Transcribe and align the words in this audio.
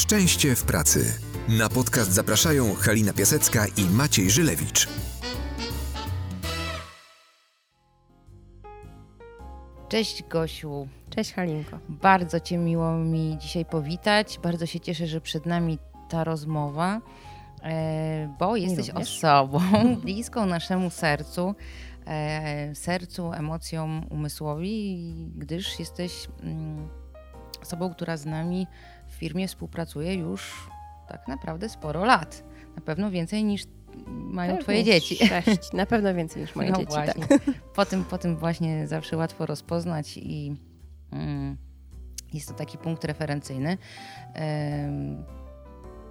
Szczęście 0.00 0.56
w 0.56 0.64
pracy. 0.64 1.14
Na 1.48 1.68
podcast 1.68 2.12
zapraszają 2.12 2.74
Halina 2.74 3.12
Piasecka 3.12 3.66
i 3.76 3.84
Maciej 3.84 4.30
Żylewicz. 4.30 4.88
Cześć 9.88 10.22
Gosiu. 10.22 10.88
Cześć 11.10 11.32
Halinko. 11.32 11.78
Bardzo 11.88 12.40
Cię 12.40 12.58
miło 12.58 12.92
mi 12.92 13.38
dzisiaj 13.38 13.64
powitać. 13.64 14.38
Bardzo 14.42 14.66
się 14.66 14.80
cieszę, 14.80 15.06
że 15.06 15.20
przed 15.20 15.46
nami 15.46 15.78
ta 16.08 16.24
rozmowa, 16.24 17.00
e, 17.62 18.34
bo 18.38 18.56
jesteś 18.56 18.90
osobą 18.90 19.60
bliską 20.04 20.46
naszemu 20.46 20.90
sercu, 20.90 21.54
e, 22.06 22.74
sercu, 22.74 23.32
emocjom, 23.32 24.06
umysłowi, 24.10 25.14
gdyż 25.36 25.78
jesteś 25.78 26.28
mm, 26.42 26.88
osobą, 27.62 27.94
która 27.94 28.16
z 28.16 28.26
nami 28.26 28.66
firmie 29.20 29.48
współpracuje 29.48 30.14
już 30.14 30.70
tak 31.08 31.28
naprawdę 31.28 31.68
sporo 31.68 32.04
lat. 32.04 32.44
Na 32.76 32.82
pewno 32.82 33.10
więcej 33.10 33.44
niż 33.44 33.62
mają 34.06 34.58
Twoje 34.58 34.84
dzieci. 34.84 35.16
Sześć, 35.16 35.72
na 35.72 35.86
pewno 35.86 36.14
więcej 36.14 36.42
niż 36.42 36.54
moje 36.54 36.70
no 36.70 36.76
dzieci. 36.76 36.92
Właśnie. 36.92 37.26
Tak. 37.26 37.40
Po, 37.74 37.86
tym, 37.86 38.04
po 38.04 38.18
tym 38.18 38.36
właśnie 38.36 38.88
zawsze 38.88 39.16
łatwo 39.16 39.46
rozpoznać 39.46 40.16
i 40.16 40.56
mm, 41.12 41.56
jest 42.32 42.48
to 42.48 42.54
taki 42.54 42.78
punkt 42.78 43.04
referencyjny. 43.04 43.78
Ym, 44.86 45.24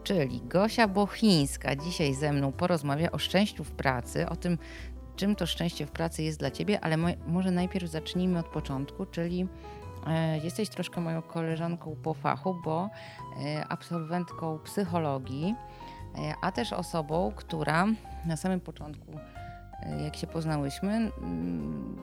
czyli 0.04 0.42
Gosia 0.42 0.88
Bochińska 0.88 1.76
dzisiaj 1.76 2.14
ze 2.14 2.34
mną 2.34 2.52
porozmawia 2.52 3.12
o 3.12 3.18
szczęściu 3.18 3.64
w 3.64 3.72
pracy, 3.72 4.30
o 4.30 4.36
tym, 4.36 4.58
czym 5.16 5.36
to 5.36 5.46
szczęście 5.46 5.86
w 5.86 5.92
pracy 5.92 6.24
jest 6.24 6.40
dla 6.40 6.52
Ciebie, 6.52 6.80
ale 6.82 6.98
mo 6.98 7.08
może 7.28 7.52
najpierw 7.52 7.92
zacznijmy 7.92 8.40
od 8.40 8.48
początku, 8.48 9.06
czyli 9.06 9.48
jesteś 10.44 10.70
troszkę 10.70 11.02
moją 11.02 11.22
koleżanką 11.22 11.96
po 12.04 12.14
fachu, 12.14 12.62
bo 12.64 12.90
e, 13.46 13.66
absolwentką 13.68 14.60
psychologii, 14.60 15.56
e, 16.16 16.34
a 16.42 16.52
też 16.52 16.74
osobą, 16.74 17.32
która 17.36 17.86
na 18.26 18.38
samym 18.38 18.60
początku 18.60 19.12
e, 19.80 20.04
jak 20.04 20.16
się 20.16 20.28
poznałyśmy, 20.28 21.12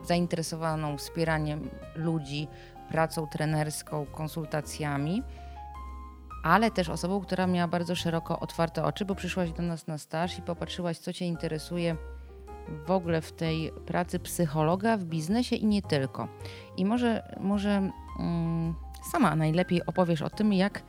zainteresowaną 0.03 0.97
wspieraniem 0.97 1.69
ludzi, 1.95 2.47
pracą 2.89 3.27
trenerską, 3.27 4.05
konsultacjami, 4.05 5.23
ale 6.43 6.71
też 6.71 6.89
osobą, 6.89 7.21
która 7.21 7.47
miała 7.47 7.67
bardzo 7.67 7.95
szeroko 7.95 8.39
otwarte 8.39 8.83
oczy, 8.83 9.05
bo 9.05 9.15
przyszłaś 9.15 9.51
do 9.51 9.63
nas 9.63 9.87
na 9.87 9.97
staż 9.97 10.39
i 10.39 10.41
popatrzyłaś, 10.41 10.97
co 10.97 11.13
Cię 11.13 11.25
interesuje 11.25 11.95
w 12.85 12.91
ogóle 12.91 13.21
w 13.21 13.31
tej 13.31 13.71
pracy 13.85 14.19
psychologa 14.19 14.97
w 14.97 15.03
biznesie 15.03 15.55
i 15.55 15.65
nie 15.65 15.81
tylko. 15.81 16.27
I 16.77 16.85
może, 16.85 17.37
może 17.39 17.89
mm, 18.19 18.75
sama 19.11 19.35
najlepiej 19.35 19.85
opowiesz 19.85 20.21
o 20.21 20.29
tym, 20.29 20.53
jak 20.53 20.83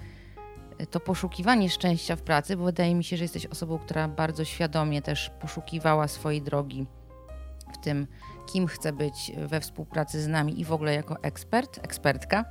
to 0.87 1.01
poszukiwanie 1.01 1.71
szczęścia 1.71 2.17
w 2.17 2.23
pracy, 2.23 2.57
bo 2.57 2.65
wydaje 2.65 2.95
mi 2.95 3.05
się, 3.05 3.17
że 3.17 3.25
jesteś 3.25 3.47
osobą, 3.47 3.79
która 3.79 4.09
bardzo 4.09 4.45
świadomie 4.45 5.03
też 5.03 5.31
poszukiwała 5.41 6.09
swojej 6.09 6.43
drogi 6.43 6.87
w 7.73 7.79
tym, 7.79 8.07
kim 8.47 8.67
chce 8.67 8.93
być 8.93 9.33
we 9.37 9.61
współpracy 9.61 10.23
z 10.23 10.29
nami 10.29 10.61
i 10.61 10.65
w 10.65 10.73
ogóle 10.73 10.95
jako 10.95 11.23
ekspert, 11.23 11.85
ekspertka. 11.85 12.45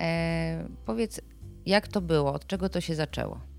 E, 0.00 0.68
powiedz, 0.84 1.20
jak 1.66 1.88
to 1.88 2.00
było, 2.00 2.32
od 2.32 2.46
czego 2.46 2.68
to 2.68 2.80
się 2.80 2.94
zaczęło? 2.94 3.51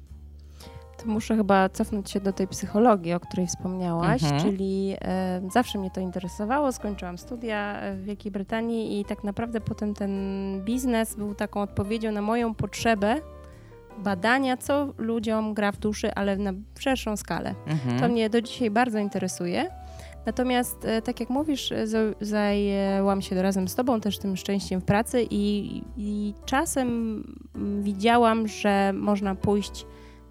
To 0.98 1.10
muszę 1.10 1.36
chyba 1.38 1.70
cofnąć 1.70 2.12
się 2.12 2.20
do 2.20 2.34
tej 2.34 2.48
psychologii, 2.48 3.14
o 3.14 3.20
której 3.20 3.48
wspomniałaś, 3.48 4.24
Mhm. 4.24 4.42
czyli 4.42 4.96
zawsze 5.54 5.80
mnie 5.80 5.92
to 5.92 6.02
interesowało. 6.02 6.72
Skończyłam 6.72 7.18
studia 7.18 7.80
w 7.96 8.04
Wielkiej 8.04 8.32
Brytanii 8.32 9.00
i 9.02 9.06
tak 9.06 9.24
naprawdę 9.24 9.62
potem 9.62 9.94
ten 9.94 10.12
biznes 10.66 11.16
był 11.16 11.36
taką 11.36 11.62
odpowiedzią 11.62 12.12
na 12.12 12.22
moją 12.22 12.54
potrzebę 12.56 13.16
badania, 13.98 14.58
co 14.58 14.94
ludziom 14.98 15.54
gra 15.54 15.72
w 15.72 15.78
duszy, 15.78 16.14
ale 16.14 16.38
na 16.38 16.52
szerszą 16.80 17.18
skalę. 17.18 17.56
Mhm. 17.68 18.00
To 18.00 18.08
mnie 18.08 18.30
do 18.30 18.42
dzisiaj 18.42 18.72
bardzo 18.72 19.00
interesuje. 19.00 19.70
Natomiast, 20.26 20.86
e, 20.86 21.02
tak 21.02 21.20
jak 21.20 21.30
mówisz, 21.30 21.72
e, 21.72 21.88
za- 21.88 21.98
zajęłam 22.22 23.22
się 23.22 23.42
razem 23.42 23.68
z 23.68 23.76
Tobą 23.76 24.02
też 24.02 24.18
tym 24.20 24.38
szczęściem 24.38 24.82
w 24.82 24.86
pracy 24.86 25.28
i, 25.30 25.82
i 25.98 26.34
czasem 26.46 26.88
mm, 27.56 27.84
widziałam, 27.84 28.48
że 28.48 28.94
można 28.96 29.36
pójść 29.36 29.86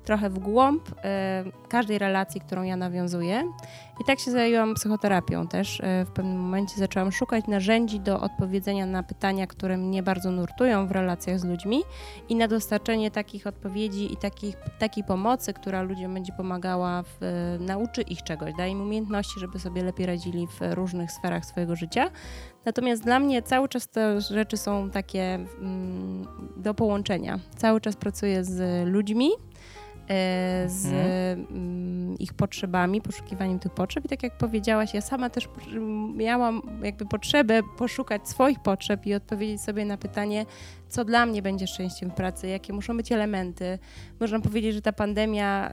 trochę 0.04 0.30
w 0.30 0.38
głąb 0.38 0.82
e, 1.04 1.44
każdej 1.68 1.98
relacji, 1.98 2.40
którą 2.40 2.62
ja 2.62 2.76
nawiązuję. 2.76 3.52
I 4.00 4.04
tak 4.04 4.20
się 4.20 4.30
zajęłam 4.30 4.74
psychoterapią 4.74 5.48
też. 5.48 5.80
E, 5.80 6.04
w 6.04 6.10
pewnym 6.10 6.40
momencie 6.40 6.74
zaczęłam 6.76 7.12
szukać 7.12 7.46
narzędzi 7.46 8.00
do 8.00 8.20
odpowiedzenia 8.20 8.86
na 8.86 9.02
pytania, 9.02 9.46
które 9.46 9.76
mnie 9.76 10.02
bardzo 10.02 10.30
nurtują 10.30 10.86
w 10.86 10.90
relacjach 10.90 11.38
z 11.38 11.44
ludźmi 11.44 11.82
i 12.28 12.36
na 12.36 12.48
dostarczenie 12.48 13.10
takich 13.10 13.46
odpowiedzi 13.46 14.12
i 14.12 14.16
takich, 14.16 14.56
takiej 14.78 15.04
pomocy, 15.04 15.52
która 15.52 15.82
ludziom 15.82 16.14
będzie 16.14 16.32
pomagała, 16.32 17.02
w, 17.02 17.22
e, 17.22 17.58
nauczy 17.58 18.02
ich 18.02 18.22
czegoś, 18.22 18.54
daje 18.54 18.72
im 18.72 18.80
umiejętności, 18.80 19.40
żeby 19.40 19.58
sobie 19.58 19.84
lepiej 19.84 20.06
radzili 20.06 20.46
w 20.46 20.74
różnych 20.74 21.12
sferach 21.12 21.44
swojego 21.44 21.76
życia. 21.76 22.10
Natomiast 22.64 23.04
dla 23.04 23.18
mnie 23.18 23.42
cały 23.42 23.68
czas 23.68 23.88
te 23.88 24.20
rzeczy 24.20 24.56
są 24.56 24.90
takie 24.90 25.34
mm, 25.34 26.26
do 26.56 26.74
połączenia. 26.74 27.38
Cały 27.56 27.80
czas 27.80 27.96
pracuję 27.96 28.44
z 28.44 28.88
ludźmi, 28.88 29.30
z 30.66 30.86
Mhm. 30.86 31.46
mm, 31.50 32.18
ich 32.18 32.34
potrzebami, 32.34 33.00
poszukiwaniem 33.00 33.58
tych 33.58 33.72
potrzeb. 33.72 34.04
I 34.04 34.08
tak 34.08 34.22
jak 34.22 34.38
powiedziałaś, 34.38 34.94
ja 34.94 35.00
sama 35.00 35.30
też 35.30 35.48
miałam 36.14 36.62
jakby 36.82 37.06
potrzebę 37.06 37.60
poszukać 37.78 38.28
swoich 38.28 38.60
potrzeb 38.60 39.06
i 39.06 39.14
odpowiedzieć 39.14 39.60
sobie 39.60 39.84
na 39.84 39.96
pytanie, 39.96 40.46
co 40.92 41.04
dla 41.04 41.26
mnie 41.26 41.42
będzie 41.42 41.66
szczęściem 41.66 42.10
w 42.10 42.14
pracy, 42.14 42.48
jakie 42.48 42.72
muszą 42.72 42.96
być 42.96 43.12
elementy. 43.12 43.78
Można 44.20 44.40
powiedzieć, 44.40 44.74
że 44.74 44.82
ta 44.82 44.92
pandemia 44.92 45.70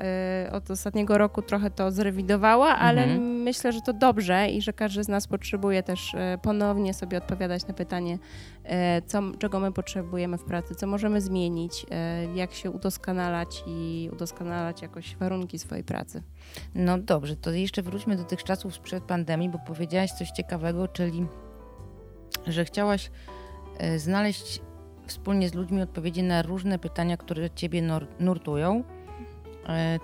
y, 0.47 0.51
od 0.51 0.71
ostatniego 0.71 1.17
roku 1.17 1.41
trochę 1.41 1.71
to 1.71 1.91
zrewidowała, 1.91 2.75
ale 2.75 3.03
Mhm. 3.03 3.21
myślę, 3.41 3.71
że 3.71 3.81
to 3.81 3.93
dobrze 3.93 4.49
i 4.49 4.61
że 4.61 4.73
każdy 4.73 5.03
z 5.03 5.07
nas 5.07 5.27
potrzebuje 5.27 5.83
też 5.83 6.13
y, 6.13 6.17
ponownie 6.41 6.93
sobie 6.93 7.17
odpowiadać 7.17 7.67
na 7.67 7.73
pytanie, 7.73 8.13
y, 8.65 8.69
co, 9.07 9.21
czego 9.39 9.59
my 9.59 9.71
potrzebujemy 9.71 10.37
w 10.37 10.43
pracy, 10.43 10.75
co 10.75 10.87
możemy 10.87 11.21
zmienić, 11.21 11.83
y, 11.83 12.35
jak 12.35 12.53
się 12.53 12.71
udoskonalać 12.71 13.63
i 13.67 14.09
udoskonalać 14.13 14.81
jakoś 14.81 15.15
warunki 15.15 15.59
swojej 15.59 15.83
pracy. 15.83 16.23
No 16.75 16.97
dobrze, 16.97 17.35
to 17.35 17.51
jeszcze 17.51 17.81
wróćmy 17.81 18.15
do 18.17 18.23
tych 18.23 18.43
czasów 18.43 18.75
sprzed 18.75 19.03
pandemii, 19.03 19.49
bo 19.49 19.59
powiedziałaś 19.67 20.11
coś 20.11 20.31
ciekawego, 20.31 20.87
czyli 20.87 21.25
że 22.47 22.65
chciałaś 22.65 23.11
e, 23.77 23.99
znaleźć 23.99 24.61
wspólnie 25.09 25.49
z 25.49 25.53
ludźmi 25.53 25.81
odpowiedzi 25.81 26.23
na 26.23 26.41
różne 26.41 26.79
pytania, 26.79 27.17
które 27.17 27.49
ciebie 27.49 27.81
nur- 27.81 28.07
nurtują. 28.19 28.83
E, 29.69 29.99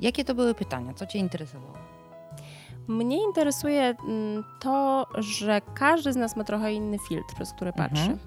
Jakie 0.00 0.24
to 0.24 0.34
były 0.34 0.54
pytania? 0.54 0.94
Co 0.94 1.06
cię 1.06 1.18
interesowało? 1.18 1.74
Mnie 2.88 3.24
interesuje 3.24 3.82
mm, 4.08 4.44
to, 4.60 5.06
że 5.18 5.60
każdy 5.74 6.12
z 6.12 6.16
nas 6.16 6.36
ma 6.36 6.44
trochę 6.44 6.72
inny 6.72 6.96
filtr, 7.08 7.34
przez 7.34 7.52
który 7.52 7.70
Mhm. 7.70 7.90
patrzy. 7.90 8.18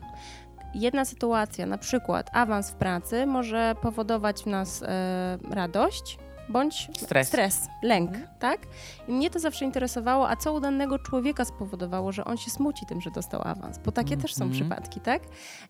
Jedna 0.74 1.06
sytuacja, 1.06 1.66
na 1.66 1.78
przykład 1.78 2.30
awans 2.34 2.72
w 2.72 2.76
pracy, 2.76 3.26
może 3.26 3.76
powodować 3.82 4.44
w 4.44 4.46
nas 4.46 4.84
e, 4.84 5.38
radość 5.52 6.18
bądź 6.50 6.90
Stres. 6.98 7.28
stres 7.28 7.68
lęk, 7.84 8.10
Mhm. 8.10 8.28
tak? 8.40 8.60
I 9.08 9.12
mnie 9.12 9.30
to 9.30 9.40
zawsze 9.40 9.66
interesowało, 9.66 10.30
a 10.30 10.36
co 10.36 10.54
u 10.54 10.60
danego 10.60 11.00
człowieka 11.00 11.46
spowodowało, 11.46 12.12
że 12.12 12.26
on 12.26 12.38
się 12.38 12.52
smuci 12.52 12.86
tym, 12.86 13.02
że 13.02 13.12
dostał 13.12 13.42
awans, 13.46 13.78
bo 13.86 13.92
takie 13.92 14.18
też 14.18 14.34
są 14.36 14.46
Mhm. 14.46 14.62
przypadki, 14.62 15.00
tak? 15.02 15.22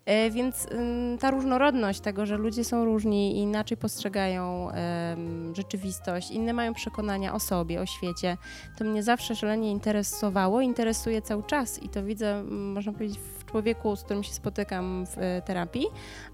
E, 0.06 0.30
więc 0.30 0.66
ym, 0.72 1.18
ta 1.18 1.30
różnorodność 1.30 2.00
tego, 2.00 2.26
że 2.26 2.36
ludzie 2.36 2.64
są 2.64 2.84
różni 2.84 3.36
i 3.36 3.40
inaczej 3.40 3.76
postrzegają 3.76 4.70
em, 4.70 5.54
rzeczywistość, 5.54 6.30
inne 6.30 6.52
mają 6.52 6.74
przekonania 6.74 7.34
o 7.34 7.40
sobie, 7.40 7.80
o 7.80 7.86
świecie, 7.86 8.36
to 8.78 8.84
mnie 8.84 9.02
zawsze 9.02 9.36
szalenie 9.36 9.70
interesowało, 9.70 10.60
interesuje 10.60 11.22
cały 11.22 11.42
czas 11.42 11.82
i 11.82 11.88
to 11.88 12.04
widzę, 12.04 12.42
można 12.48 12.92
powiedzieć, 12.92 13.18
w 13.38 13.44
człowieku, 13.44 13.96
z 13.96 14.02
którym 14.02 14.22
się 14.22 14.32
spotykam 14.32 15.06
w 15.06 15.18
e, 15.18 15.42
terapii, 15.42 15.86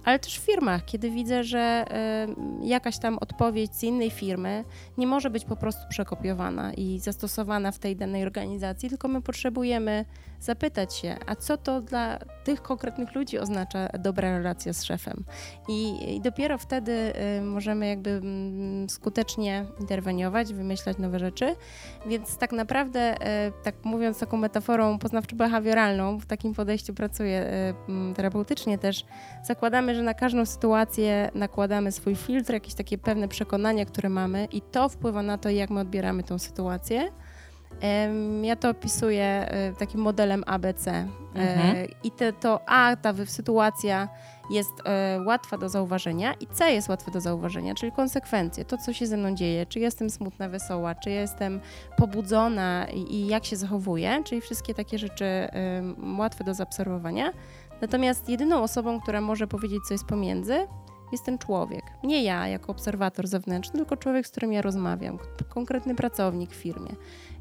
ale 0.05 0.19
też 0.19 0.39
w 0.41 0.43
firmach, 0.43 0.85
kiedy 0.85 1.11
widzę, 1.11 1.45
że 1.45 1.85
jakaś 2.63 2.99
tam 2.99 3.19
odpowiedź 3.19 3.75
z 3.75 3.83
innej 3.83 4.11
firmy 4.11 4.30
nie 4.99 5.07
może 5.07 5.31
być 5.31 5.45
po 5.45 5.57
prostu 5.57 5.89
przekopiowana 5.89 6.75
i 6.75 6.99
zastosowana 6.99 7.73
w 7.73 7.79
tej 7.79 7.97
danej 7.97 8.23
organizacji, 8.23 8.89
tylko 8.89 9.09
my 9.09 9.23
potrzebujemy 9.23 10.05
zapytać 10.41 10.95
się, 10.95 11.17
a 11.27 11.37
co 11.37 11.57
to 11.57 11.81
dla 11.81 12.19
tych 12.45 12.63
konkretnych 12.63 13.15
ludzi 13.15 13.39
oznacza 13.39 13.89
dobra 13.99 14.39
relacja 14.39 14.73
z 14.73 14.85
szefem. 14.85 15.25
I, 15.69 16.15
i 16.17 16.21
dopiero 16.21 16.59
wtedy 16.59 17.13
y, 17.39 17.43
możemy 17.43 17.89
jakby 17.89 18.11
mm, 18.11 18.89
skutecznie 18.89 19.67
interweniować, 19.81 20.55
wymyślać 20.55 20.99
nowe 20.99 21.19
rzeczy. 21.19 21.57
Więc 22.07 22.37
tak 22.37 22.53
naprawdę, 22.53 23.15
y, 23.15 23.53
tak 23.63 23.75
mówiąc 23.85 24.19
taką 24.19 24.37
metaforą 24.37 24.99
poznawczo-behawioralną, 24.99 26.19
w 26.21 26.27
takim 26.27 26.55
podejściu 26.55 26.95
pracuję 26.95 27.43
y, 27.43 27.91
mm, 27.93 28.15
terapeutycznie 28.15 28.79
też, 28.79 29.05
zakładamy, 29.45 29.95
że 29.95 30.03
na 30.03 30.15
każdą 30.15 30.47
sytuację 30.47 31.31
nakładamy 31.35 31.93
swój 31.93 32.17
filtr, 32.17 32.53
jakieś 32.53 32.75
takie 32.75 32.99
pewne 32.99 33.29
przekonania, 33.29 33.85
które 33.85 34.09
mamy 34.09 34.20
i 34.53 34.61
to 34.61 34.89
wpływa 34.89 35.23
na 35.23 35.39
to, 35.39 35.51
jak 35.51 35.71
my 35.71 35.81
odbieramy 35.81 36.23
tą 36.23 36.39
sytuację. 36.39 37.11
Ja 38.43 38.57
to 38.57 38.71
opisuję 38.71 39.25
e, 39.25 39.73
takim 39.73 40.01
modelem 40.01 40.45
ABC. 40.47 40.91
E, 40.91 41.07
Mhm. 41.35 41.87
I 42.05 42.11
te, 42.11 42.33
to 42.33 42.61
A, 42.67 42.97
ta 42.97 43.15
sytuacja 43.27 44.09
jest 44.51 44.71
e, 44.85 45.21
łatwa 45.27 45.59
do 45.59 45.69
zauważenia 45.69 46.35
i 46.35 46.47
C 46.47 46.73
jest 46.73 46.89
łatwe 46.89 47.11
do 47.11 47.21
zauważenia, 47.21 47.75
czyli 47.75 47.93
konsekwencje, 47.93 48.65
to 48.65 48.79
co 48.79 48.93
się 48.93 49.07
ze 49.07 49.17
mną 49.17 49.35
dzieje, 49.35 49.67
czy 49.67 49.81
jestem 49.81 50.11
smutna, 50.11 50.49
wesoła, 50.49 50.95
czy 50.95 51.11
jestem 51.11 51.61
pobudzona 51.97 52.87
i, 52.95 53.15
i 53.15 53.27
jak 53.27 53.45
się 53.45 53.57
zachowuję, 53.57 54.23
czyli 54.25 54.41
wszystkie 54.41 54.75
takie 54.75 54.99
rzeczy 54.99 55.49
łatwe 56.19 56.45
do 56.45 56.55
zaobserwowania. 56.55 57.33
Natomiast 57.81 58.29
jedyną 58.29 58.63
osobą, 58.63 59.01
która 59.01 59.21
może 59.21 59.47
powiedzieć, 59.47 59.81
co 59.89 59.95
jest 59.95 60.05
pomiędzy, 60.05 60.67
jest 61.13 61.25
ten 61.25 61.39
człowiek. 61.39 61.83
Nie 62.05 62.23
ja 62.23 62.49
jako 62.49 62.73
obserwator 62.73 63.27
zewnętrzny, 63.29 63.79
tylko 63.79 63.97
człowiek, 63.97 64.27
z 64.27 64.31
którym 64.31 64.53
ja 64.53 64.63
rozmawiam, 64.63 65.19
konkretny 65.49 65.95
pracownik 65.95 66.51
w 66.51 66.55
firmie. 66.55 66.91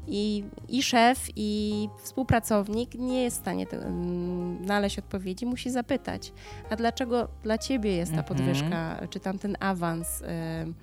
I, 0.06 0.44
i 0.68 0.82
szef, 0.82 1.26
i 1.36 1.88
współpracownik 2.02 2.94
nie 2.94 3.22
jest 3.22 3.36
w 3.36 3.40
stanie 3.40 3.66
te, 3.66 3.76
mm, 3.76 4.64
znaleźć 4.64 4.98
odpowiedzi, 4.98 5.46
musi 5.46 5.70
zapytać, 5.70 6.32
a 6.70 6.76
dlaczego 6.76 7.28
dla 7.42 7.58
ciebie 7.58 7.96
jest 7.96 8.12
ta 8.14 8.18
Mhm. 8.18 8.36
podwyżka, 8.38 9.00
czy 9.10 9.20
tam 9.20 9.38
ten 9.38 9.56
awans 9.60 10.22
em, 10.22 10.74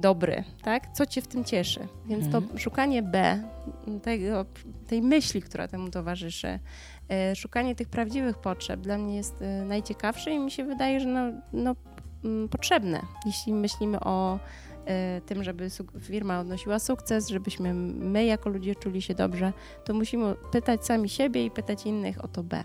dobry, 0.00 0.44
tak? 0.62 0.92
Co 0.92 1.06
cię 1.06 1.22
w 1.22 1.26
tym 1.26 1.44
cieszy? 1.44 1.80
Więc 2.06 2.24
Mhm. 2.26 2.48
to 2.48 2.58
szukanie 2.58 3.02
B, 3.02 3.42
tego, 4.02 4.44
tej 4.86 5.02
myśli, 5.02 5.42
która 5.42 5.68
temu 5.68 5.90
towarzyszy, 5.90 6.58
szukanie 7.34 7.74
tych 7.74 7.88
prawdziwych 7.88 8.38
potrzeb 8.38 8.80
dla 8.80 8.98
mnie 8.98 9.16
jest 9.16 9.42
e, 9.42 9.64
najciekawsze 9.64 10.30
i 10.30 10.38
mi 10.38 10.50
się 10.50 10.64
wydaje, 10.64 11.00
że 11.00 11.06
no, 11.06 11.20
no, 11.52 11.76
mm, 12.24 12.48
potrzebne, 12.48 13.02
jeśli 13.26 13.52
myślimy 13.52 14.00
o 14.00 14.38
e, 14.86 15.20
tym, 15.20 15.44
żeby 15.44 15.68
firma 16.00 16.40
odnosiła 16.40 16.78
sukces, 16.78 17.28
żebyśmy 17.28 17.74
my 17.74 18.24
jako 18.24 18.50
ludzie 18.50 18.74
czuli 18.74 19.02
się 19.02 19.14
dobrze, 19.14 19.52
to 19.84 19.94
musimy 19.94 20.34
pytać 20.52 20.86
sami 20.86 21.08
siebie 21.08 21.44
i 21.44 21.50
pytać 21.50 21.86
innych 21.86 22.24
o 22.24 22.28
to 22.28 22.42
B. 22.42 22.64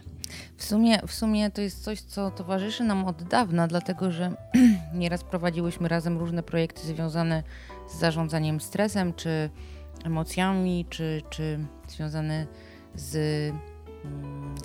W 0.58 0.64
sumie, 0.64 1.00
w 1.08 1.14
sumie 1.14 1.52
to 1.52 1.62
jest 1.62 1.84
coś, 1.84 2.02
co 2.02 2.32
towarzyszy 2.32 2.84
nam 2.84 3.06
od 3.06 3.24
dawna, 3.24 3.68
dlatego 3.68 4.12
że 4.12 4.36
nieraz 4.94 5.24
prowadziłyśmy 5.24 5.88
razem 5.88 6.18
różne 6.18 6.44
projekty 6.44 6.82
związane 6.82 7.44
z 7.90 8.00
zarządzaniem 8.00 8.60
stresem, 8.60 9.14
czy 9.14 9.50
emocjami, 10.04 10.86
czy, 10.90 11.22
czy 11.30 11.60
związane 11.88 12.48
z 12.96 13.54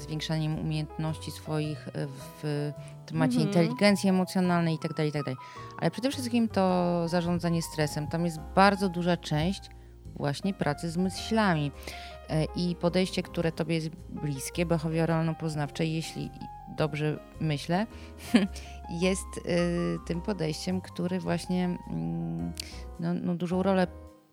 zwiększaniem 0.00 0.58
umiejętności 0.58 1.30
swoich 1.30 1.88
e, 1.88 1.92
w 2.42 2.72
temacie 3.06 3.36
Mhm. 3.36 3.48
inteligencji 3.48 4.08
emocjonalnej 4.08 4.74
itd., 4.74 5.06
itd. 5.06 5.34
Ale 5.78 5.90
przede 5.90 6.10
wszystkim 6.10 6.48
to 6.48 7.02
zarządzanie 7.08 7.62
stresem. 7.62 8.06
Tam 8.06 8.24
jest 8.24 8.40
bardzo 8.54 8.88
duża 8.88 9.16
część 9.16 9.70
właśnie 10.16 10.54
pracy 10.54 10.90
z 10.90 10.96
myślami. 10.96 11.72
E, 12.30 12.44
I 12.56 12.76
podejście, 12.76 13.22
które 13.22 13.52
tobie 13.52 13.74
jest 13.74 13.88
bliskie, 14.08 14.66
behawioralno-poznawcze, 14.66 15.84
jeśli 15.84 16.30
dobrze 16.76 17.18
myślę, 17.40 17.86
jest 19.00 19.26
y, 19.36 19.98
tym 20.06 20.20
podejściem, 20.20 20.80
który 20.80 21.20
właśnie 21.20 21.64
mm, 21.64 22.52
no, 23.00 23.14
no, 23.14 23.34
dużą 23.34 23.62
rolę 23.62 23.86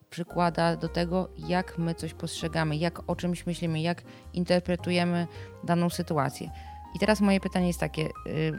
przykłada 0.10 0.76
do 0.76 0.90
tego, 0.90 1.30
jak 1.38 1.78
my 1.78 1.96
coś 1.96 2.14
postrzegamy, 2.14 2.78
jak 2.78 3.10
o 3.10 3.16
czymś 3.16 3.46
myślimy, 3.46 3.82
jak 3.82 4.04
interpretujemy 4.34 5.28
daną 5.64 5.90
sytuację. 5.90 6.52
I 6.96 7.00
teraz 7.00 7.22
moje 7.22 7.40
pytanie 7.40 7.68
jest 7.68 7.80
takie, 7.80 8.06
y, 8.06 8.54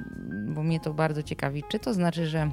bo 0.48 0.62
mnie 0.62 0.80
to 0.80 0.94
bardzo 0.94 1.22
ciekawi, 1.22 1.64
czy 1.68 1.78
to 1.78 1.94
znaczy, 1.94 2.26
że 2.26 2.50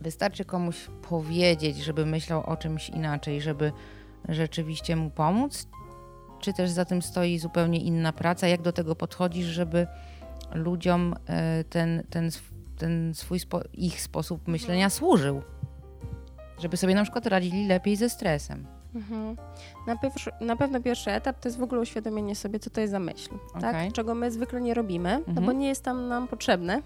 wystarczy 0.00 0.44
komuś 0.44 0.88
powiedzieć, 1.08 1.76
żeby 1.76 2.06
myślał 2.06 2.46
o 2.46 2.56
czymś 2.56 2.88
inaczej, 2.88 3.40
żeby 3.40 3.72
rzeczywiście 4.28 4.96
mu 4.96 5.10
pomóc? 5.10 5.68
Czy 6.40 6.52
też 6.52 6.70
za 6.70 6.84
tym 6.84 7.02
stoi 7.02 7.38
zupełnie 7.38 7.80
inna 7.80 8.12
praca? 8.12 8.48
Jak 8.48 8.62
do 8.62 8.72
tego 8.72 8.96
podchodzisz, 8.96 9.46
żeby 9.46 9.86
ludziom 10.54 11.14
e, 11.26 11.64
ten, 11.64 12.02
ten, 12.10 12.30
ten 12.78 13.14
swój 13.14 13.40
ich 13.72 14.00
sposób 14.00 14.48
myślenia 14.48 14.90
służył? 14.90 15.42
Żeby 16.58 16.76
sobie 16.76 16.94
na 16.94 17.02
przykład 17.02 17.26
radzili 17.26 17.66
lepiej 17.66 17.96
ze 17.96 18.08
stresem. 18.08 18.66
Mhm. 18.94 19.36
Na, 19.86 19.98
pierwszy, 19.98 20.30
na 20.40 20.56
pewno 20.56 20.80
pierwszy 20.80 21.10
etap 21.10 21.40
to 21.40 21.48
jest 21.48 21.58
w 21.58 21.62
ogóle 21.62 21.80
uświadomienie 21.80 22.36
sobie, 22.36 22.58
co 22.58 22.70
to 22.70 22.80
jest 22.80 22.90
za 22.90 22.98
myśl, 22.98 23.30
Okej. 23.50 23.60
tak? 23.60 23.92
czego 23.92 24.14
my 24.14 24.30
zwykle 24.30 24.60
nie 24.60 24.74
robimy, 24.74 25.10
no 25.18 25.24
Mhm. 25.28 25.46
bo 25.46 25.52
nie 25.52 25.68
jest 25.68 25.82
tam 25.82 26.08
nam 26.08 26.28
potrzebne, 26.28 26.82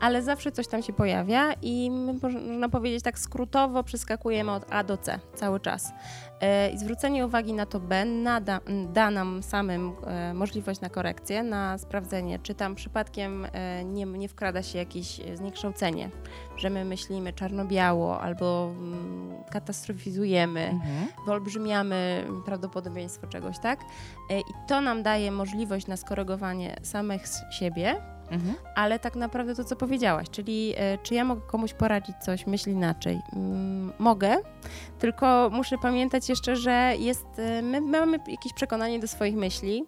ale 0.00 0.22
zawsze 0.22 0.52
coś 0.52 0.68
tam 0.68 0.82
się 0.82 0.92
pojawia 0.92 1.52
i 1.62 1.90
my, 1.90 2.12
można 2.12 2.68
powiedzieć 2.68 3.02
tak 3.02 3.18
skrótowo 3.18 3.82
przeskakujemy 3.84 4.52
od 4.52 4.66
A 4.70 4.84
do 4.84 4.96
C 4.96 5.18
cały 5.34 5.60
czas. 5.60 5.92
E, 6.40 6.70
I 6.70 6.78
zwrócenie 6.78 7.26
uwagi 7.26 7.52
na 7.52 7.66
to 7.66 7.80
B 7.80 8.04
nada, 8.04 8.60
da 8.92 9.10
nam 9.10 9.42
samym 9.42 9.92
e, 10.06 10.34
możliwość 10.34 10.80
na 10.80 10.88
korekcję, 10.90 11.42
na 11.42 11.78
sprawdzenie, 11.78 12.38
czy 12.38 12.54
tam 12.54 12.74
przypadkiem 12.74 13.46
e, 13.52 13.84
nie, 13.84 14.06
nie 14.06 14.28
wkrada 14.28 14.62
się 14.62 14.78
jakieś 14.78 15.20
zniekształcenie, 15.34 16.10
że 16.56 16.70
my 16.70 16.84
myślimy 16.84 17.32
czarno-biało 17.32 18.20
albo 18.20 18.70
mm, 18.78 19.32
katastrofizujemy, 19.50 20.60
Mhm. 20.68 21.08
wyolbrzymiamy 21.26 22.26
prawdopodobieństwo 22.44 23.26
czegoś, 23.26 23.58
tak? 23.58 23.80
I 24.30 24.68
to 24.68 24.80
nam 24.80 25.02
daje 25.02 25.30
możliwość 25.32 25.86
na 25.86 25.96
skorygowanie 25.96 26.76
samych 26.82 27.22
siebie, 27.50 27.96
Mhm. 28.30 28.54
ale 28.74 28.98
tak 28.98 29.16
naprawdę 29.16 29.54
to, 29.54 29.64
co 29.64 29.76
powiedziałaś, 29.76 30.26
czyli 30.30 30.74
e, 30.76 30.98
czy 31.02 31.14
ja 31.14 31.24
mogę 31.24 31.40
komuś 31.46 31.72
poradzić 31.74 32.16
coś, 32.16 32.46
myśl 32.46 32.70
inaczej? 32.70 33.20
Mm, 33.32 33.92
mogę, 33.98 34.36
tylko 34.98 35.50
muszę 35.52 35.78
pamiętać 35.78 36.28
jeszcze, 36.28 36.56
że 36.56 36.92
jest, 36.98 37.26
e, 37.38 37.62
my, 37.62 37.80
my 37.80 38.00
mamy 38.00 38.18
jakieś 38.28 38.52
przekonanie 38.52 39.00
do 39.00 39.08
swoich 39.08 39.36
myśli 39.36 39.84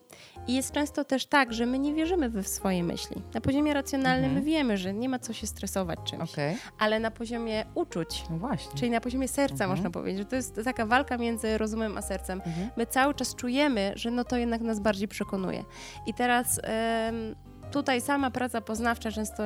i 0.46 0.54
jest 0.54 0.72
często 0.72 1.04
też 1.04 1.26
tak, 1.26 1.52
że 1.52 1.66
my 1.66 1.78
nie 1.78 1.94
wierzymy 1.94 2.28
w 2.28 2.48
swoje 2.48 2.84
myśli. 2.84 3.16
Na 3.34 3.40
poziomie 3.40 3.74
racjonalnym 3.74 4.24
Mhm. 4.24 4.34
my 4.44 4.50
wiemy, 4.50 4.76
że 4.76 4.94
nie 4.94 5.08
ma 5.08 5.18
co 5.18 5.32
się 5.32 5.46
stresować 5.46 5.98
czymś, 6.04 6.32
Okej, 6.32 6.56
ale 6.78 7.00
na 7.00 7.10
poziomie 7.10 7.64
uczuć, 7.74 8.24
no 8.30 8.48
czyli 8.74 8.90
na 8.90 9.00
poziomie 9.00 9.28
serca 9.28 9.64
Mhm. 9.64 9.70
można 9.70 9.90
powiedzieć, 9.90 10.18
że 10.18 10.24
to 10.24 10.36
jest 10.36 10.60
taka 10.64 10.86
walka 10.86 11.18
między 11.18 11.58
rozumem 11.58 11.98
a 11.98 12.02
sercem 12.02 12.42
Mhm. 12.46 12.68
my 12.76 12.86
cały 12.86 13.14
czas 13.14 13.34
czujemy, 13.34 13.92
że 13.96 14.10
no 14.10 14.24
to 14.24 14.36
jednak 14.36 14.60
nas 14.60 14.80
bardziej 14.80 15.08
przekonuje. 15.08 15.64
I 16.06 16.14
teraz 16.14 16.60
tutaj 17.72 18.00
sama 18.00 18.30
praca 18.30 18.60
poznawcza 18.60 19.10
często 19.12 19.42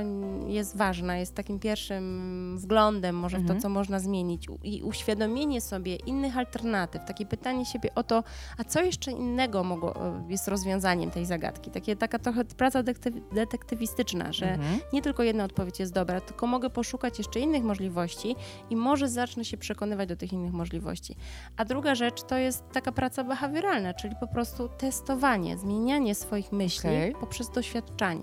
jest 0.47 0.77
ważna, 0.77 1.17
jest 1.17 1.35
takim 1.35 1.59
pierwszym 1.59 2.59
wglądem 2.59 3.17
może 3.17 3.37
w 3.37 3.41
Mhm. 3.41 3.59
to, 3.59 3.63
co 3.63 3.69
można 3.69 3.99
zmienić 3.99 4.47
i 4.65 4.83
uświadomienie 4.83 5.61
sobie 5.61 5.97
innych 5.97 6.39
alternatyw, 6.39 7.05
takie 7.05 7.27
pytanie 7.27 7.67
siebie 7.67 7.91
o 7.95 8.03
to, 8.03 8.25
a 8.59 8.65
co 8.65 8.81
jeszcze 8.83 9.11
innego 9.13 9.65
mogło, 9.65 10.07
e, 10.07 10.25
jest 10.29 10.49
rozwiązaniem 10.49 11.11
tej 11.11 11.27
zagadki. 11.27 11.71
Takie, 11.71 11.97
taka 11.97 12.19
trochę 12.19 12.45
praca 12.45 12.83
detektyw, 12.83 13.15
detektywistyczna, 13.35 14.33
że 14.33 14.51
Mhm. 14.53 14.79
nie 14.93 15.03
tylko 15.03 15.23
jedna 15.23 15.45
odpowiedź 15.45 15.81
jest 15.81 15.93
dobra, 15.93 16.21
tylko 16.21 16.47
mogę 16.47 16.71
poszukać 16.71 17.19
jeszcze 17.19 17.41
innych 17.41 17.65
możliwości 17.65 18.37
i 18.71 18.77
może 18.77 19.09
zacznę 19.09 19.45
się 19.45 19.57
przekonywać 19.57 20.09
do 20.09 20.17
tych 20.17 20.33
innych 20.33 20.53
możliwości. 20.53 21.17
A 21.57 21.65
druga 21.65 21.95
rzecz 21.95 22.23
to 22.23 22.37
jest 22.37 22.65
taka 22.73 22.93
praca 22.93 23.25
behawioralna, 23.25 23.95
czyli 23.95 24.15
po 24.21 24.27
prostu 24.27 24.69
testowanie, 24.79 25.59
zmienianie 25.59 26.15
swoich 26.15 26.53
myśli 26.53 26.91
Okej. 26.91 27.15
poprzez 27.21 27.51
doświadczanie. 27.51 28.14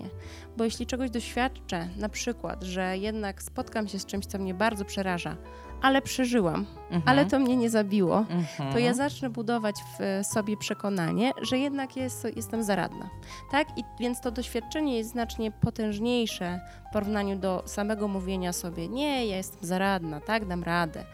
Bo 0.58 0.64
jeśli 0.64 0.86
czegoś 0.86 1.10
doświadczę, 1.10 1.88
na 1.98 2.10
przykład, 2.10 2.64
że 2.64 2.98
jednak 2.98 3.44
spotkam 3.44 3.88
się 3.88 4.00
z 4.00 4.06
czymś, 4.06 4.26
co 4.26 4.38
mnie 4.38 4.54
bardzo 4.54 4.86
przeraża, 4.86 5.36
ale 5.82 6.02
przeżyłam, 6.02 6.66
Mhm. 6.84 7.02
ale 7.06 7.26
to 7.26 7.40
mnie 7.40 7.58
nie 7.58 7.70
zabiło, 7.70 8.18
Mhm. 8.30 8.74
to 8.74 8.80
ja 8.80 8.94
zacznę 8.94 9.30
budować 9.30 9.76
w 10.00 10.26
sobie 10.28 10.58
przekonanie, 10.58 11.32
że 11.42 11.58
jednak 11.58 11.96
jest, 11.96 12.28
jestem 12.36 12.64
zaradna. 12.64 13.10
Tak? 13.52 13.68
I 13.78 13.84
więc 14.00 14.22
to 14.22 14.32
doświadczenie 14.32 14.98
jest 14.98 15.10
znacznie 15.10 15.52
potężniejsze 15.52 16.60
w 16.90 16.94
porównaniu 16.94 17.36
do 17.40 17.64
samego 17.66 18.08
mówienia 18.08 18.54
sobie, 18.54 18.88
nie, 18.88 19.26
ja 19.26 19.38
jestem 19.38 19.60
zaradna, 19.68 20.20
tak, 20.20 20.46
dam 20.48 20.64
radę. 20.64 21.06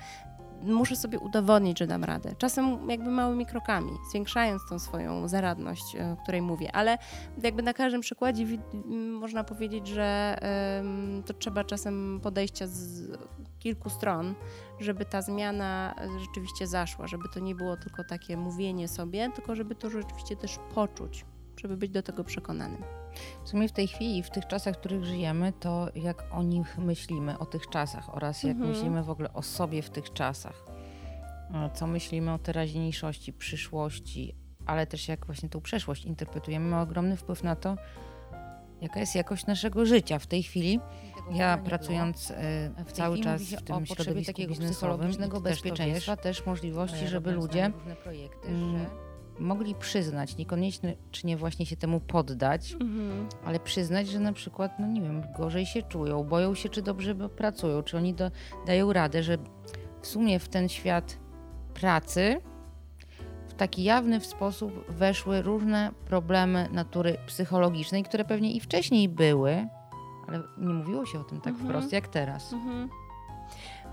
Muszę 0.63 0.95
sobie 0.95 1.19
udowodnić, 1.19 1.79
że 1.79 1.87
dam 1.87 2.03
radę. 2.03 2.35
Czasem 2.37 2.89
jakby 2.89 3.09
małymi 3.09 3.45
krokami, 3.45 3.91
zwiększając 4.09 4.61
tą 4.69 4.79
swoją 4.79 5.27
zaradność, 5.27 5.95
e, 5.95 6.11
o 6.11 6.23
której 6.23 6.41
mówię, 6.41 6.75
ale 6.75 6.97
jakby 7.43 7.63
na 7.63 7.73
każdym 7.73 8.01
przykładzie 8.01 8.45
można 9.11 9.43
powiedzieć, 9.43 9.87
że 9.87 10.37
to 11.25 11.33
trzeba 11.33 11.63
czasem 11.63 12.19
podejścia 12.23 12.67
z 12.67 13.11
kilku 13.59 13.89
stron, 13.89 14.35
żeby 14.79 15.05
ta 15.05 15.21
zmiana 15.21 15.95
rzeczywiście 16.19 16.67
zaszła, 16.67 17.07
żeby 17.07 17.23
to 17.33 17.39
nie 17.39 17.55
było 17.55 17.77
tylko 17.77 18.03
takie 18.03 18.37
mówienie 18.37 18.87
sobie, 18.87 19.31
tylko 19.35 19.55
żeby 19.55 19.75
to 19.75 19.89
rzeczywiście 19.89 20.35
też 20.35 20.59
poczuć, 20.75 21.25
żeby 21.59 21.77
być 21.77 21.91
do 21.91 22.03
tego 22.03 22.23
przekonanym. 22.23 22.83
W 23.43 23.49
sumie 23.49 23.67
w 23.67 23.71
tej 23.71 23.87
chwili, 23.87 24.23
w 24.23 24.29
tych 24.29 24.47
czasach, 24.47 24.75
w 24.75 24.77
których 24.77 25.05
żyjemy, 25.05 25.53
to 25.59 25.87
jak 25.95 26.23
o 26.31 26.43
nich 26.43 26.77
myślimy, 26.77 27.39
o 27.39 27.45
tych 27.45 27.69
czasach 27.69 28.15
oraz 28.15 28.43
jak 28.43 28.51
Mhm. 28.55 28.69
myślimy 28.71 29.03
w 29.03 29.09
ogóle 29.09 29.33
o 29.33 29.41
sobie 29.41 29.81
w 29.81 29.89
tych 29.89 30.13
czasach. 30.13 30.63
E, 31.53 31.69
Co 31.73 31.87
myślimy 31.87 32.33
o 32.33 32.39
teraźniejszości, 32.39 33.33
przyszłości, 33.33 34.35
ale 34.65 34.87
też 34.87 35.07
jak 35.07 35.25
właśnie 35.25 35.49
tą 35.49 35.61
przeszłość 35.61 36.05
interpretujemy, 36.05 36.69
ma 36.69 36.81
ogromny 36.81 37.17
wpływ 37.17 37.43
na 37.43 37.55
to, 37.55 37.75
jaka 38.81 38.99
jest 38.99 39.15
jakość 39.15 39.45
naszego 39.45 39.85
życia 39.85 40.19
w 40.19 40.27
tej 40.27 40.43
chwili. 40.43 40.79
Ja 41.31 41.57
pracując 41.57 42.31
e, 42.31 42.71
W 42.85 42.91
cały 42.91 43.19
czas 43.19 43.41
w 43.41 43.63
tym 43.63 43.85
środowisku 43.85 44.33
takiego 44.33 44.49
biznesowym, 44.49 44.71
psychologicznego 44.71 45.41
też 45.41 45.43
bezpieczeństwa, 45.43 46.15
wiesz, 46.15 46.23
też 46.23 46.45
możliwości, 46.45 47.07
żeby 47.07 47.31
ludzie 47.31 47.65
mm, 48.45 48.85
mogli 49.39 49.75
przyznać, 49.75 50.37
niekoniecznie 50.37 51.37
właśnie 51.37 51.65
się 51.65 51.75
temu 51.75 51.99
poddać, 51.99 52.73
Mhm. 52.73 53.29
ale 53.45 53.59
przyznać, 53.59 54.07
że 54.07 54.19
na 54.19 54.33
przykład, 54.33 54.79
no 54.79 54.87
nie 54.87 55.01
wiem, 55.01 55.23
gorzej 55.37 55.65
się 55.65 55.83
czują, 55.83 56.23
boją 56.23 56.55
się, 56.55 56.69
czy 56.69 56.81
dobrze 56.81 57.15
pracują, 57.15 57.83
czy 57.83 57.97
oni 57.97 58.13
do, 58.13 58.31
dają 58.67 58.93
radę, 58.93 59.23
że 59.23 59.37
w 60.01 60.07
sumie 60.07 60.39
w 60.39 60.49
ten 60.49 60.69
świat 60.69 61.17
pracy 61.73 62.41
w 63.47 63.53
taki 63.53 63.83
jawny 63.83 64.21
sposób 64.21 64.91
weszły 64.91 65.41
różne 65.41 65.91
problemy 66.05 66.69
natury 66.71 67.17
psychologicznej, 67.27 68.03
które 68.03 68.25
pewnie 68.25 68.51
i 68.51 68.59
wcześniej 68.59 69.09
były, 69.09 69.67
ale 70.27 70.41
nie 70.57 70.73
mówiło 70.73 71.05
się 71.05 71.19
o 71.19 71.23
tym 71.23 71.41
tak 71.41 71.53
Mhm. 71.53 71.69
wprost 71.69 71.93
jak 71.93 72.07
teraz. 72.07 72.53
Mhm. 72.53 72.89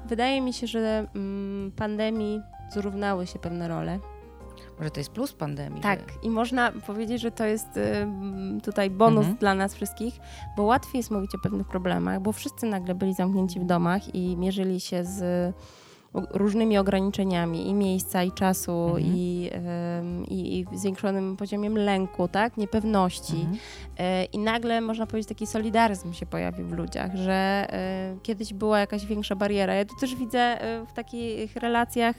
Wydaje 0.07 0.41
mi 0.41 0.53
się, 0.53 0.67
że 0.67 1.07
mm, 1.15 1.73
pandemii 1.77 2.41
zrównały 2.71 3.27
się 3.27 3.39
pewne 3.39 3.69
role. 3.69 3.99
Może 4.79 4.91
to 4.91 5.01
jest 5.01 5.11
plus 5.11 5.33
pandemii. 5.33 5.81
Tak, 5.83 6.01
i 6.23 6.31
można 6.31 6.73
powiedzieć, 6.87 7.21
że 7.21 7.31
to 7.31 7.45
jest 7.45 7.69
tutaj 8.65 8.91
bonus 8.91 9.19
Mhm. 9.21 9.37
dla 9.37 9.55
nas 9.55 9.75
wszystkich, 9.75 10.15
bo 10.57 10.63
łatwiej 10.63 10.99
jest 10.99 11.11
mówić 11.11 11.35
o 11.35 11.39
pewnych 11.39 11.67
problemach, 11.69 12.21
bo 12.21 12.33
wszyscy 12.33 12.67
nagle 12.67 12.95
byli 12.95 13.15
zamknięci 13.15 13.61
w 13.61 13.65
domach 13.65 14.15
i 14.15 14.37
mierzyli 14.37 14.81
się 14.81 15.05
z 15.05 15.55
różnymi 16.31 16.79
ograniczeniami 16.79 17.69
i 17.69 17.75
miejsca, 17.75 18.23
i 18.23 18.33
czasu, 18.33 18.73
Mhm. 18.87 19.05
i, 19.07 19.51
i, 20.29 20.61
i 20.75 20.79
zwiększonym 20.79 21.37
poziomem 21.37 21.79
lęku, 21.79 22.29
tak, 22.29 22.57
niepewności. 22.57 23.37
Mhm. 23.37 23.59
E, 23.99 24.25
I 24.25 24.39
nagle, 24.39 24.81
można 24.81 25.07
powiedzieć, 25.07 25.29
taki 25.29 25.47
solidaryzm 25.47 26.13
się 26.13 26.27
pojawił 26.27 26.67
w 26.67 26.73
ludziach, 26.73 27.17
że 27.17 27.33
e, 27.73 28.17
kiedyś 28.23 28.55
była 28.55 28.79
jakaś 28.81 29.07
większa 29.07 29.37
bariera. 29.37 29.75
Ja 29.75 29.85
to 29.85 29.95
też 30.01 30.15
widzę 30.15 30.39
e, 30.39 30.87
w 30.87 30.93
takich 30.93 31.57
relacjach 31.57 32.17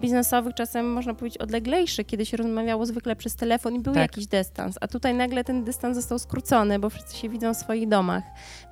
biznesowych, 0.00 0.54
czasem 0.54 0.92
można 0.92 1.14
powiedzieć 1.14 1.38
odleglejszych, 1.38 2.06
kiedy 2.06 2.26
się 2.26 2.36
rozmawiało 2.36 2.86
zwykle 2.86 3.16
przez 3.16 3.36
telefon 3.36 3.74
i 3.74 3.80
był 3.80 3.94
Tak. 3.94 4.02
jakiś 4.02 4.26
dystans, 4.26 4.76
a 4.80 4.88
tutaj 4.88 5.14
nagle 5.14 5.44
ten 5.44 5.64
dystans 5.64 5.96
został 5.96 6.18
skrócony, 6.18 6.78
bo 6.78 6.90
wszyscy 6.90 7.16
się 7.16 7.28
widzą 7.28 7.54
w 7.54 7.56
swoich 7.56 7.88
domach, 7.88 8.22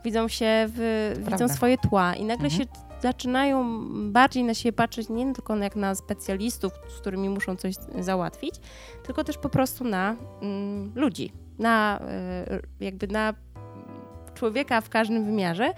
widzą 0.05 0.29
się, 0.29 0.47
w, 0.69 1.13
widzą 1.19 1.27
Prawda. 1.37 1.49
swoje 1.49 1.79
tła 1.79 2.15
i 2.15 2.25
nagle 2.25 2.45
Mhm. 2.47 2.63
się 2.63 2.69
zaczynają 3.03 3.65
bardziej 4.13 4.45
na 4.45 4.55
siebie 4.55 4.73
patrzeć 4.73 5.09
nie 5.09 5.33
tylko 5.35 5.57
jak 5.57 5.77
na 5.77 5.95
specjalistów, 5.95 6.73
z 6.97 7.01
którymi 7.01 7.29
muszą 7.29 7.57
coś 7.57 7.75
załatwić, 8.01 8.55
tylko 9.07 9.25
też 9.25 9.39
po 9.39 9.49
prostu 9.49 9.85
na 9.85 10.17
mm, 10.43 10.93
ludzi, 10.95 11.33
na 11.59 12.01
e, 12.09 12.61
jakby 12.81 13.07
na 13.07 13.35
człowieka 14.43 14.81
w 14.81 14.89
każdym 14.89 15.25
wymiarze. 15.25 15.73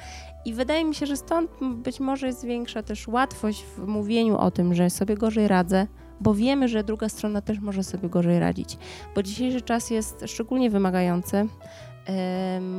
I 0.45 0.55
wydaje 0.55 0.85
mi 0.85 0.95
się, 0.95 1.07
że 1.07 1.17
stąd 1.17 1.51
być 1.75 2.01
może 2.01 2.27
jest 2.27 2.45
większa 2.45 2.83
też 2.83 3.09
łatwość 3.09 3.65
w 3.65 3.87
mówieniu 3.87 4.37
o 4.37 4.51
tym, 4.51 4.75
że 4.75 4.91
sobie 4.91 5.17
gorzej 5.17 5.49
radzę, 5.49 5.87
bo 6.21 6.35
wiemy, 6.35 6.69
że 6.69 6.85
druga 6.85 7.09
strona 7.09 7.41
też 7.41 7.61
może 7.61 7.83
sobie 7.83 8.09
gorzej 8.09 8.41
radzić. 8.41 8.79
Bo 9.15 9.23
dzisiejszy 9.23 9.61
czas 9.61 9.91
jest 9.91 10.25
szczególnie 10.27 10.71
wymagający. 10.71 11.49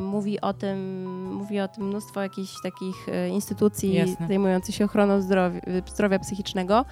Mówi 0.01 0.42
o 0.42 0.54
tym, 0.54 1.06
mówi 1.34 1.60
o 1.60 1.68
tym 1.68 1.88
mnóstwo 1.88 2.22
jakichś 2.22 2.62
takich 2.63 3.10
e, 3.10 3.30
instytucji 3.30 3.94
Jasne. 3.94 4.27
zajmujących 4.27 4.75
się 4.75 4.86
ochroną 4.86 5.22
zdrowia, 5.22 5.62
zdrowia 5.86 6.20
psychicznego. 6.20 6.86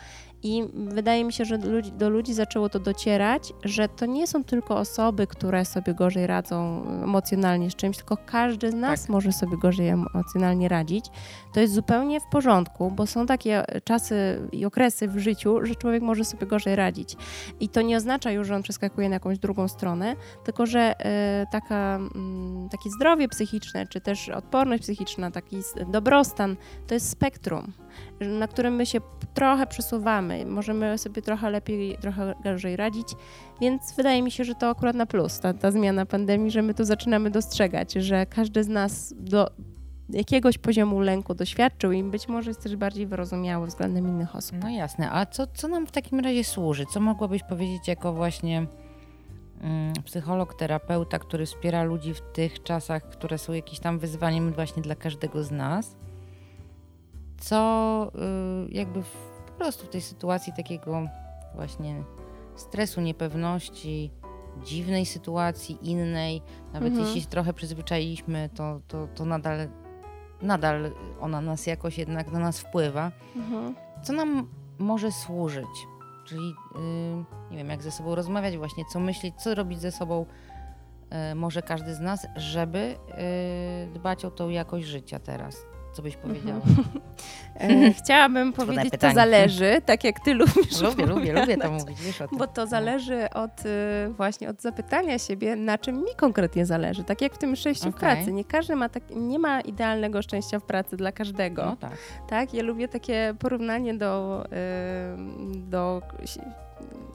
I 0.44 0.64
wydaje 0.74 1.24
mi 1.24 1.34
się, 1.34 1.46
że 1.46 1.58
do 1.58 1.70
ludzi, 1.70 1.92
do 1.92 2.10
ludzi 2.10 2.34
zaczęło 2.34 2.70
to 2.70 2.80
docierać, 2.80 3.54
że 3.64 3.90
to 3.90 4.06
nie 4.06 4.28
są 4.28 4.44
tylko 4.44 4.78
osoby, 4.78 5.28
które 5.28 5.66
sobie 5.66 5.94
gorzej 5.94 6.28
radzą 6.28 6.86
emocjonalnie 7.04 7.72
z 7.72 7.76
czymś, 7.76 7.98
tylko 7.98 8.18
każdy 8.26 8.72
z 8.72 8.74
nas 8.74 9.02
Tak. 9.02 9.10
może 9.10 9.32
sobie 9.32 9.58
gorzej 9.58 9.88
emocjonalnie 9.88 10.70
radzić. 10.70 11.06
To 11.54 11.60
jest 11.60 11.74
zupełnie 11.74 12.20
w 12.20 12.26
porządku, 12.32 12.92
bo 12.92 13.08
są 13.08 13.26
takie 13.26 13.64
czasy 13.84 14.48
i 14.52 14.66
okresy 14.66 15.08
w 15.08 15.18
życiu, 15.18 15.66
że 15.66 15.76
człowiek 15.76 16.04
może 16.04 16.26
sobie 16.26 16.48
gorzej 16.48 16.76
radzić. 16.76 17.16
I 17.60 17.70
to 17.70 17.82
nie 17.82 17.98
oznacza 17.98 18.32
już, 18.32 18.48
że 18.48 18.56
on 18.56 18.64
przeskakuje 18.64 19.10
na 19.10 19.16
jakąś 19.16 19.40
drugą 19.40 19.68
stronę, 19.68 20.16
tylko 20.44 20.66
że 20.66 20.80
e, 21.00 21.46
taka, 21.52 21.96
mm, 21.96 22.70
takie 22.70 22.90
zdrowie 22.90 23.28
psychiczne, 23.28 23.88
czy 23.88 24.02
też 24.02 24.30
odporność 24.30 24.84
psychiczna, 24.84 25.32
taki 25.32 25.58
dobrostan, 25.88 26.56
to 26.88 26.94
jest 26.94 27.10
spektrum, 27.10 27.74
na 28.20 28.48
którym 28.48 28.76
my 28.76 28.86
się 28.86 29.00
trochę 29.34 29.68
przesuwamy. 29.68 30.46
Możemy 30.46 30.98
sobie 30.98 31.22
trochę 31.22 31.50
lepiej, 31.50 31.98
trochę 31.98 32.36
gorzej 32.44 32.76
radzić, 32.76 33.08
więc 33.62 33.96
wydaje 33.96 34.22
mi 34.22 34.32
się, 34.32 34.44
że 34.44 34.56
to 34.56 34.70
akurat 34.70 34.96
na 34.96 35.06
plus, 35.06 35.40
ta, 35.40 35.54
ta 35.54 35.72
zmiana 35.72 36.06
pandemii, 36.06 36.52
że 36.52 36.62
my 36.62 36.74
tu 36.74 36.86
zaczynamy 36.86 37.30
dostrzegać, 37.30 37.94
że 37.94 38.26
każdy 38.26 38.64
z 38.64 38.68
nas 38.68 39.14
do 39.18 39.50
jakiegoś 40.10 40.58
poziomu 40.58 41.00
lęku 41.00 41.34
doświadczył 41.34 41.92
i 41.92 42.04
być 42.04 42.28
może 42.28 42.50
jest 42.50 42.64
też 42.64 42.76
bardziej 42.76 43.08
wyrozumiały 43.08 43.68
względem 43.68 44.08
innych 44.08 44.36
osób. 44.36 44.58
No 44.62 44.70
jasne, 44.70 45.12
a 45.12 45.26
co, 45.26 45.48
co 45.48 45.68
nam 45.68 45.88
w 45.88 45.92
takim 45.92 46.20
razie 46.20 46.44
służy? 46.44 46.86
Co 46.86 47.00
mogłabyś 47.00 47.44
powiedzieć 47.44 47.88
jako 47.88 48.14
właśnie 48.14 48.68
mm, 49.62 49.94
psycholog, 50.06 50.54
terapeuta, 50.54 51.20
który 51.20 51.46
wspiera 51.46 51.84
ludzi 51.84 52.14
w 52.14 52.22
tych 52.22 52.64
czasach, 52.64 53.10
które 53.10 53.38
są 53.38 53.54
jakimś 53.54 53.80
tam 53.80 54.00
wyzwaniem 54.00 54.54
właśnie 54.54 54.84
dla 54.84 54.96
każdego 54.96 55.44
z 55.44 55.52
nas? 55.52 55.96
Co 57.44 58.12
y, 58.68 58.74
jakby 58.74 59.04
w, 59.04 59.12
po 59.48 59.52
prostu 59.52 59.86
w 59.86 59.90
tej 59.90 60.02
sytuacji 60.02 60.54
takiego 60.54 61.02
właśnie 61.56 62.04
stresu, 62.56 63.02
niepewności, 63.02 64.12
dziwnej 64.64 65.06
sytuacji, 65.06 65.78
innej, 65.90 66.42
nawet 66.74 66.90
Mhm. 66.90 67.06
jeśli 67.08 67.22
się 67.22 67.28
trochę 67.28 67.54
przyzwyczailiśmy, 67.54 68.50
to, 68.56 68.80
to, 68.88 69.08
to 69.16 69.26
nadal, 69.26 69.58
nadal 70.42 70.92
ona 71.22 71.42
nas 71.42 71.68
jakoś 71.68 71.98
jednak 71.98 72.32
na 72.32 72.40
nas 72.40 72.60
wpływa 72.60 73.12
Mhm. 73.36 73.76
co 74.04 74.14
nam 74.14 74.48
może 74.80 75.12
służyć? 75.12 75.88
Czyli 76.26 76.48
yy, 76.76 77.26
nie 77.52 77.58
wiem, 77.58 77.70
jak 77.70 77.82
ze 77.84 77.92
sobą 77.92 78.16
rozmawiać, 78.16 78.58
właśnie 78.58 78.84
co 78.86 79.00
myśleć, 79.00 79.36
co 79.36 79.56
robić 79.56 79.80
ze 79.80 79.92
sobą 79.92 80.26
yy, 81.12 81.36
może 81.36 81.62
każdy 81.62 81.96
z 81.96 82.00
nas, 82.00 82.28
żeby 82.36 82.96
yy, 83.88 83.94
dbać 83.94 84.26
o 84.26 84.32
tą 84.32 84.50
jakość 84.50 84.88
życia 84.88 85.20
teraz. 85.20 85.66
Co 85.94 86.02
byś 86.02 86.16
powiedziała? 86.18 86.62
E, 87.60 87.94
chciałabym 87.94 88.54
Trudne 88.54 88.74
powiedzieć, 88.74 89.02
to 89.02 89.12
zależy, 89.12 89.82
tak 89.86 90.04
jak 90.04 90.20
ty 90.20 90.34
lubisz 90.34 90.82
lubię, 90.88 91.06
lubię, 91.06 91.34
lubię 91.34 91.58
to 91.58 91.72
mówić, 91.72 92.02
wiesz 92.02 92.22
o 92.22 92.28
tym. 92.28 92.38
Bo 92.38 92.48
to 92.48 92.68
zależy 92.68 93.30
od 93.30 93.66
y, 93.66 94.10
właśnie 94.10 94.50
od 94.50 94.62
zapytania 94.62 95.20
siebie, 95.20 95.56
na 95.56 95.78
czym 95.78 95.98
mi 95.98 96.16
konkretnie 96.18 96.66
zależy. 96.66 97.04
Tak 97.04 97.22
jak 97.22 97.34
w 97.34 97.38
tym 97.38 97.56
szczęściu 97.56 97.92
w 97.92 97.96
Okej. 97.96 98.00
pracy. 98.00 98.34
Nie 98.34 98.46
każdy 98.46 98.76
ma 98.76 98.90
tak, 98.90 99.04
nie 99.16 99.40
ma 99.40 99.62
idealnego 99.62 100.22
szczęścia 100.22 100.60
w 100.60 100.64
pracy 100.64 100.98
dla 100.98 101.12
każdego. 101.12 101.66
No 101.66 101.76
tak. 101.76 101.98
Tak, 102.30 102.54
ja 102.54 102.64
lubię 102.64 102.88
takie 102.88 103.36
porównanie 103.40 103.94
do, 103.94 104.44
y, 104.46 104.50
do 105.60 106.02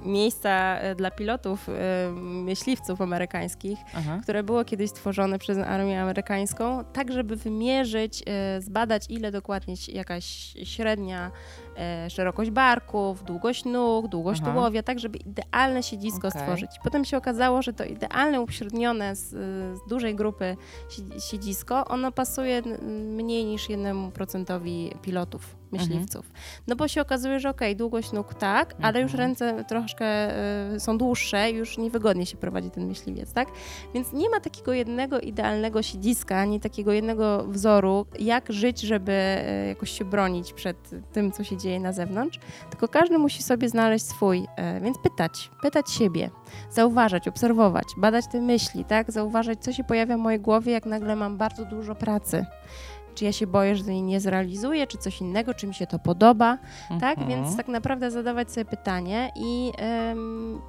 miejsca 0.03 0.79
y, 0.91 0.95
dla 0.95 1.11
pilotów, 1.11 1.69
y, 1.69 1.73
myśliwców 2.21 3.01
amerykańskich, 3.01 3.79
Aha. 3.95 4.19
które 4.23 4.43
było 4.43 4.65
kiedyś 4.65 4.91
stworzone 4.91 5.39
przez 5.39 5.59
armię 5.59 6.03
amerykańską, 6.03 6.85
tak 6.93 7.13
żeby 7.13 7.37
wymierzyć, 7.37 8.23
e, 8.27 8.61
zbadać 8.61 9.05
ile 9.09 9.31
dokładnie 9.33 9.75
jakaś 9.89 10.25
średnia 10.65 11.31
e, 11.79 12.11
szerokość 12.11 12.51
barków, 12.51 13.25
długość 13.25 13.65
nóg, 13.65 14.09
długość 14.09 14.41
Aha. 14.45 14.53
tułowia, 14.53 14.83
tak 14.83 14.99
żeby 14.99 15.19
idealne 15.19 15.83
siedzisko 15.83 16.29
Okej. 16.29 16.41
stworzyć. 16.41 16.71
Potem 16.85 17.05
się 17.05 17.17
okazało, 17.17 17.63
że 17.63 17.73
to 17.73 17.85
idealne 17.85 18.41
upośrednione 18.41 19.17
z, 19.17 19.29
z 19.79 19.89
dużej 19.89 20.15
grupy 20.15 20.57
sie- 20.91 21.21
siedzisko, 21.31 21.85
ono 21.85 22.13
pasuje 22.13 22.63
mniej 23.17 23.45
niż 23.45 23.69
1% 23.69 24.61
pilotów, 25.03 25.57
myśliwców. 25.73 26.31
No 26.67 26.77
bo 26.77 26.89
się 26.89 27.01
okazuje, 27.01 27.41
że 27.41 27.51
okej, 27.51 27.77
długość 27.77 28.13
nóg 28.13 28.35
tak, 28.35 28.75
ale 28.83 29.01
już 29.01 29.13
Mhm. 29.13 29.29
ręce 29.29 29.65
troszkę 29.65 30.07
e, 30.07 30.81
są 30.81 30.99
dłuższe, 30.99 31.51
już 31.51 31.79
niewygodnie 31.79 32.27
się 32.27 32.37
prowadzi 32.37 32.71
ten 32.71 32.87
myśliwiec, 32.87 33.33
tak? 33.33 33.49
Więc 33.95 34.13
nie 34.13 34.31
ma 34.31 34.41
takiego 34.41 34.73
jednego 34.73 35.21
idealnego 35.21 35.83
siedziska, 35.83 36.37
ani 36.37 36.61
takiego 36.61 36.93
jednego 36.93 37.45
wzoru, 37.49 38.07
jak 38.19 38.53
żyć, 38.53 38.81
żeby 38.81 39.13
e, 39.13 39.67
jakoś 39.69 39.91
się 39.91 40.05
bronić 40.05 40.53
przed 40.53 40.77
tym, 41.13 41.33
co 41.33 41.45
się 41.45 41.57
dzieje 41.57 41.81
na 41.81 41.93
zewnątrz, 41.93 42.39
tylko 42.71 42.89
każdy 42.89 43.19
musi 43.19 43.43
sobie 43.43 43.69
znaleźć 43.69 44.07
swój, 44.07 44.47
e, 44.57 44.81
więc 44.81 44.99
pytać, 44.99 45.51
pytać 45.63 45.91
siebie, 45.91 46.31
zauważać, 46.71 47.29
obserwować, 47.29 47.85
badać 47.97 48.25
te 48.33 48.41
myśli, 48.41 48.85
tak? 48.85 49.13
Zauważać, 49.13 49.59
co 49.65 49.73
się 49.73 49.85
pojawia 49.85 50.17
w 50.17 50.21
mojej 50.21 50.41
głowie, 50.41 50.73
jak 50.73 50.87
nagle 50.87 51.17
mam 51.17 51.37
bardzo 51.37 51.65
dużo 51.65 51.95
pracy. 51.95 52.47
Czy 53.19 53.25
ja 53.25 53.33
się 53.33 53.47
boję, 53.47 53.77
że 53.77 53.85
jej 53.93 54.03
nie 54.03 54.21
zrealizuję, 54.21 54.87
czy 54.87 54.99
coś 54.99 55.21
innego, 55.21 55.55
czy 55.55 55.67
mi 55.67 55.75
się 55.75 55.87
to 55.87 55.99
podoba, 55.99 56.59
tak? 57.01 57.19
Mhm. 57.19 57.29
Więc 57.29 57.57
tak 57.57 57.69
naprawdę 57.69 58.11
zadawać 58.11 58.53
sobie 58.53 58.65
pytanie 58.65 59.31
i 59.37 59.73
em, 59.79 60.61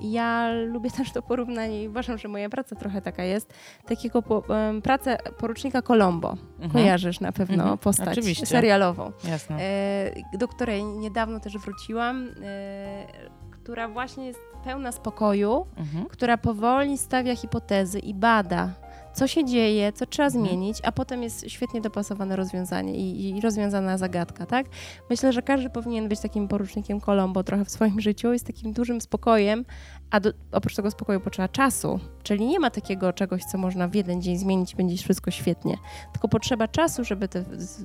ja 0.00 0.52
lubię 0.52 0.90
też 0.90 1.12
to 1.12 1.22
porównanie 1.22 1.82
i 1.82 1.88
uważam, 1.88 2.18
że 2.18 2.28
moja 2.28 2.48
praca 2.48 2.76
trochę 2.76 3.02
taka 3.02 3.24
jest, 3.24 3.54
takiego 3.86 4.22
po, 4.22 4.56
em, 4.56 4.82
pracę 4.82 5.18
porucznika 5.38 5.82
Colombo. 5.82 6.30
Mhm. 6.54 6.70
Kojarzysz 6.70 7.20
na 7.20 7.32
pewno 7.32 7.54
Mhm. 7.62 7.78
postać 7.78 8.08
Oczywiście. 8.08 8.46
serialową, 8.46 9.12
Jasne. 9.28 9.56
e, 9.60 10.38
do 10.38 10.48
której 10.48 10.84
niedawno 10.84 11.40
też 11.40 11.58
wróciłam. 11.58 12.28
E, 12.44 13.06
która 13.50 13.88
właśnie 13.88 14.26
jest 14.26 14.40
pełna 14.64 14.92
spokoju, 14.92 15.66
Mhm. 15.76 16.06
która 16.06 16.36
powoli 16.38 16.98
stawia 16.98 17.36
hipotezy 17.36 17.98
i 17.98 18.14
bada, 18.14 18.68
co 19.14 19.26
się 19.26 19.44
dzieje, 19.44 19.92
co 19.92 20.06
trzeba 20.06 20.26
Mhm. 20.26 20.44
zmienić, 20.46 20.78
a 20.82 20.92
potem 20.92 21.22
jest 21.22 21.50
świetnie 21.50 21.80
dopasowane 21.80 22.36
rozwiązanie 22.36 22.94
i, 22.94 23.36
i 23.36 23.40
rozwiązana 23.40 23.98
zagadka, 23.98 24.46
tak? 24.46 24.66
Myślę, 25.10 25.32
że 25.32 25.42
każdy 25.42 25.70
powinien 25.70 26.08
być 26.08 26.20
takim 26.20 26.48
porucznikiem 26.48 27.00
Colombo 27.00 27.44
trochę 27.44 27.64
w 27.64 27.70
swoim 27.70 28.00
życiu 28.08 28.32
i 28.32 28.38
z 28.38 28.42
takim 28.42 28.72
dużym 28.72 29.00
spokojem, 29.00 29.64
a 30.10 30.20
do, 30.20 30.30
oprócz 30.52 30.76
tego 30.76 30.90
spokoju 30.90 31.20
potrzeba 31.20 31.48
czasu, 31.48 32.00
czyli 32.22 32.46
nie 32.46 32.60
ma 32.60 32.70
takiego 32.70 33.12
czegoś, 33.12 33.44
co 33.44 33.58
można 33.58 33.88
w 33.88 33.94
jeden 33.94 34.22
dzień 34.22 34.36
zmienić, 34.38 34.74
będzie 34.74 34.96
wszystko 34.96 35.30
świetnie, 35.30 35.76
tylko 36.12 36.28
potrzeba 36.28 36.68
czasu, 36.68 37.04
żeby 37.04 37.28
te 37.28 37.44
z, 37.56 37.84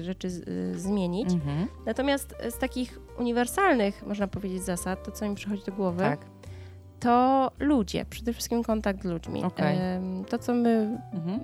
e, 0.00 0.04
rzeczy 0.04 0.30
z, 0.30 0.48
e, 0.48 0.78
zmienić. 0.78 1.32
Mhm. 1.32 1.66
Natomiast 1.86 2.34
z 2.50 2.58
takich 2.58 3.00
uniwersalnych, 3.18 4.06
można 4.06 4.28
powiedzieć, 4.28 4.62
zasad, 4.64 5.04
to 5.04 5.10
co 5.12 5.28
mi 5.28 5.34
przychodzi 5.34 5.62
do 5.64 5.72
głowy, 5.72 5.98
Tak. 5.98 6.20
To 7.00 7.50
ludzie, 7.58 8.04
przede 8.10 8.32
wszystkim 8.32 8.64
kontakt 8.64 9.02
z 9.02 9.04
ludźmi. 9.04 9.42
Em, 9.56 10.24
To, 10.24 10.38
co 10.38 10.54
my 10.54 10.98
Mhm. 11.12 11.40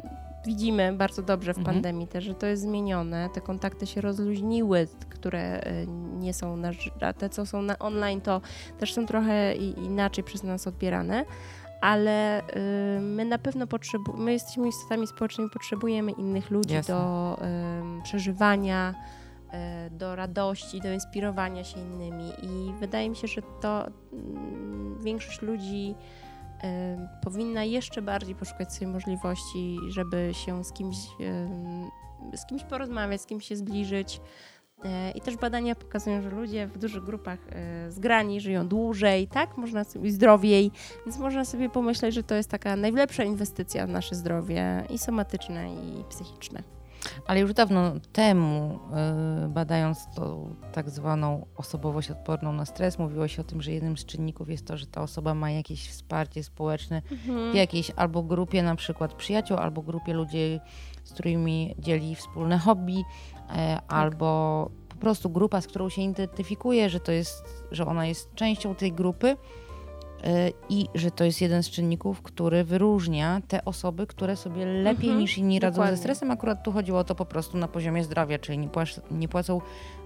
widzimy 0.47 0.93
bardzo 0.93 1.23
dobrze 1.23 1.55
w 1.55 1.59
Mhm. 1.59 1.75
pandemii, 1.77 2.07
też, 2.09 2.25
że 2.25 2.35
to 2.35 2.47
jest 2.47 2.63
zmienione, 2.63 3.29
te 3.35 3.41
kontakty 3.41 3.87
się 3.87 4.01
rozluźniły, 4.01 4.89
które 5.09 5.61
e, 5.61 5.87
nie 6.19 6.35
są 6.35 6.57
na, 6.57 6.71
a 7.01 7.13
te, 7.13 7.29
co 7.29 7.47
są 7.47 7.63
na 7.63 7.79
online, 7.79 8.21
to 8.21 8.41
też 8.79 8.95
są 8.95 9.07
trochę 9.07 9.55
inaczej 9.85 10.25
przez 10.25 10.43
nas 10.43 10.67
odbierane. 10.67 11.25
Ale 11.81 12.41
y, 12.41 13.01
my 13.01 13.25
na 13.25 13.39
pewno 13.39 13.67
potrzebujemy, 13.67 14.25
my 14.25 14.33
jesteśmy 14.33 14.69
istotami 14.69 15.07
społecznymi, 15.07 15.51
potrzebujemy 15.51 16.13
innych 16.13 16.51
ludzi 16.51 16.75
Jasne. 16.75 16.95
do 16.95 17.39
przeżywania, 18.03 18.95
do 19.91 20.17
radości, 20.17 20.81
do 20.81 20.93
inspirowania 20.93 21.65
się 21.65 21.81
innymi. 21.81 22.33
I 22.43 22.73
wydaje 22.81 23.11
mi 23.11 23.17
się, 23.17 23.29
że 23.29 23.43
to 23.61 23.87
mm, 24.13 24.99
większość 25.05 25.43
ludzi 25.43 25.95
em, 26.63 27.09
powinna 27.23 27.65
jeszcze 27.65 28.03
bardziej 28.03 28.35
poszukać 28.35 28.73
swojej 28.73 28.93
możliwości, 28.93 29.79
żeby 29.89 30.31
się 30.33 30.65
z 30.65 30.73
kimś, 30.73 30.97
em, 31.21 31.91
z 32.37 32.47
kimś 32.47 32.65
porozmawiać, 32.65 33.21
z 33.21 33.27
kimś 33.27 33.49
się 33.49 33.57
zbliżyć. 33.57 34.21
E, 34.85 35.11
I 35.11 35.21
też 35.21 35.37
badania 35.37 35.75
pokazują, 35.75 36.23
że 36.23 36.31
ludzie 36.31 36.67
w 36.67 36.79
dużych 36.79 37.05
grupach 37.05 37.39
e, 37.51 37.91
zgrani 37.91 38.41
żyją 38.41 38.69
dłużej, 38.69 39.29
tak? 39.29 39.57
Można 39.57 39.85
sobie 39.85 40.11
zdrowiej, 40.11 40.71
więc 41.07 41.19
można 41.19 41.45
sobie 41.45 41.71
pomyśleć, 41.71 42.15
że 42.15 42.23
to 42.23 42.35
jest 42.35 42.51
taka 42.51 42.77
najlepsza 42.77 43.25
inwestycja 43.25 43.87
w 43.87 43.91
nasze 43.91 44.15
zdrowie 44.15 44.85
i 44.91 44.99
somatyczne, 44.99 45.75
i 45.75 46.05
psychiczne. 46.09 46.63
Ale 47.27 47.41
już 47.41 47.53
dawno 47.53 47.93
temu, 48.13 48.79
y, 49.45 49.49
badając 49.49 50.15
tą 50.15 50.55
tak 50.73 50.91
zwaną 50.91 51.47
osobowość 51.57 52.11
odporną 52.11 52.53
na 52.53 52.65
stres, 52.65 52.99
mówiło 52.99 53.29
się 53.29 53.43
o 53.43 53.45
tym, 53.45 53.63
że 53.63 53.73
jednym 53.73 53.97
z 53.97 54.05
czynników 54.05 54.51
jest 54.51 54.67
to, 54.67 54.77
że 54.77 54.87
ta 54.87 55.03
osoba 55.03 55.35
ma 55.35 55.51
jakieś 55.51 55.89
wsparcie 55.89 56.45
społeczne 56.45 57.03
w 57.53 57.55
jakiejś 57.55 57.91
albo 57.97 58.23
grupie 58.23 58.63
na 58.63 58.77
przykład 58.77 59.15
przyjaciół, 59.15 59.57
albo 59.57 59.83
grupie 59.83 60.15
ludzi, 60.15 60.61
z 61.05 61.13
którymi 61.13 61.75
dzieli 61.79 62.15
wspólne 62.15 62.59
hobby, 62.59 63.03
e, 63.51 63.81
albo 63.89 64.71
po 64.89 64.97
prostu 64.97 65.31
grupa, 65.31 65.61
z 65.61 65.67
którą 65.67 65.89
się 65.89 66.03
identyfikuje, 66.03 66.91
że 66.91 67.01
to 67.01 67.13
jest, 67.13 67.65
że 67.71 67.87
ona 67.87 68.07
jest 68.07 68.35
częścią 68.35 68.75
tej 68.75 68.93
grupy 68.93 69.37
i 70.69 70.87
że 70.95 71.11
to 71.11 71.25
jest 71.25 71.41
jeden 71.41 71.63
z 71.63 71.71
czynników, 71.71 72.23
który 72.23 72.65
wyróżnia 72.65 73.41
te 73.49 73.65
osoby, 73.65 74.07
które 74.07 74.37
sobie 74.37 74.67
lepiej 74.67 75.05
Mhm, 75.09 75.19
niż 75.19 75.39
inni 75.39 75.61
radzą 75.61 75.75
dokładnie. 75.75 75.97
ze 75.97 76.01
stresem. 76.01 76.31
Akurat 76.31 76.63
tu 76.65 76.73
chodziło 76.73 76.99
o 76.99 77.05
to 77.05 77.15
po 77.15 77.25
prostu 77.25 77.59
na 77.59 77.69
poziomie 77.69 78.05
zdrowia, 78.05 78.39
czyli 78.39 78.59
nie, 78.59 78.69
płac- 78.69 79.01
nie 79.11 79.29
płacą 79.29 79.61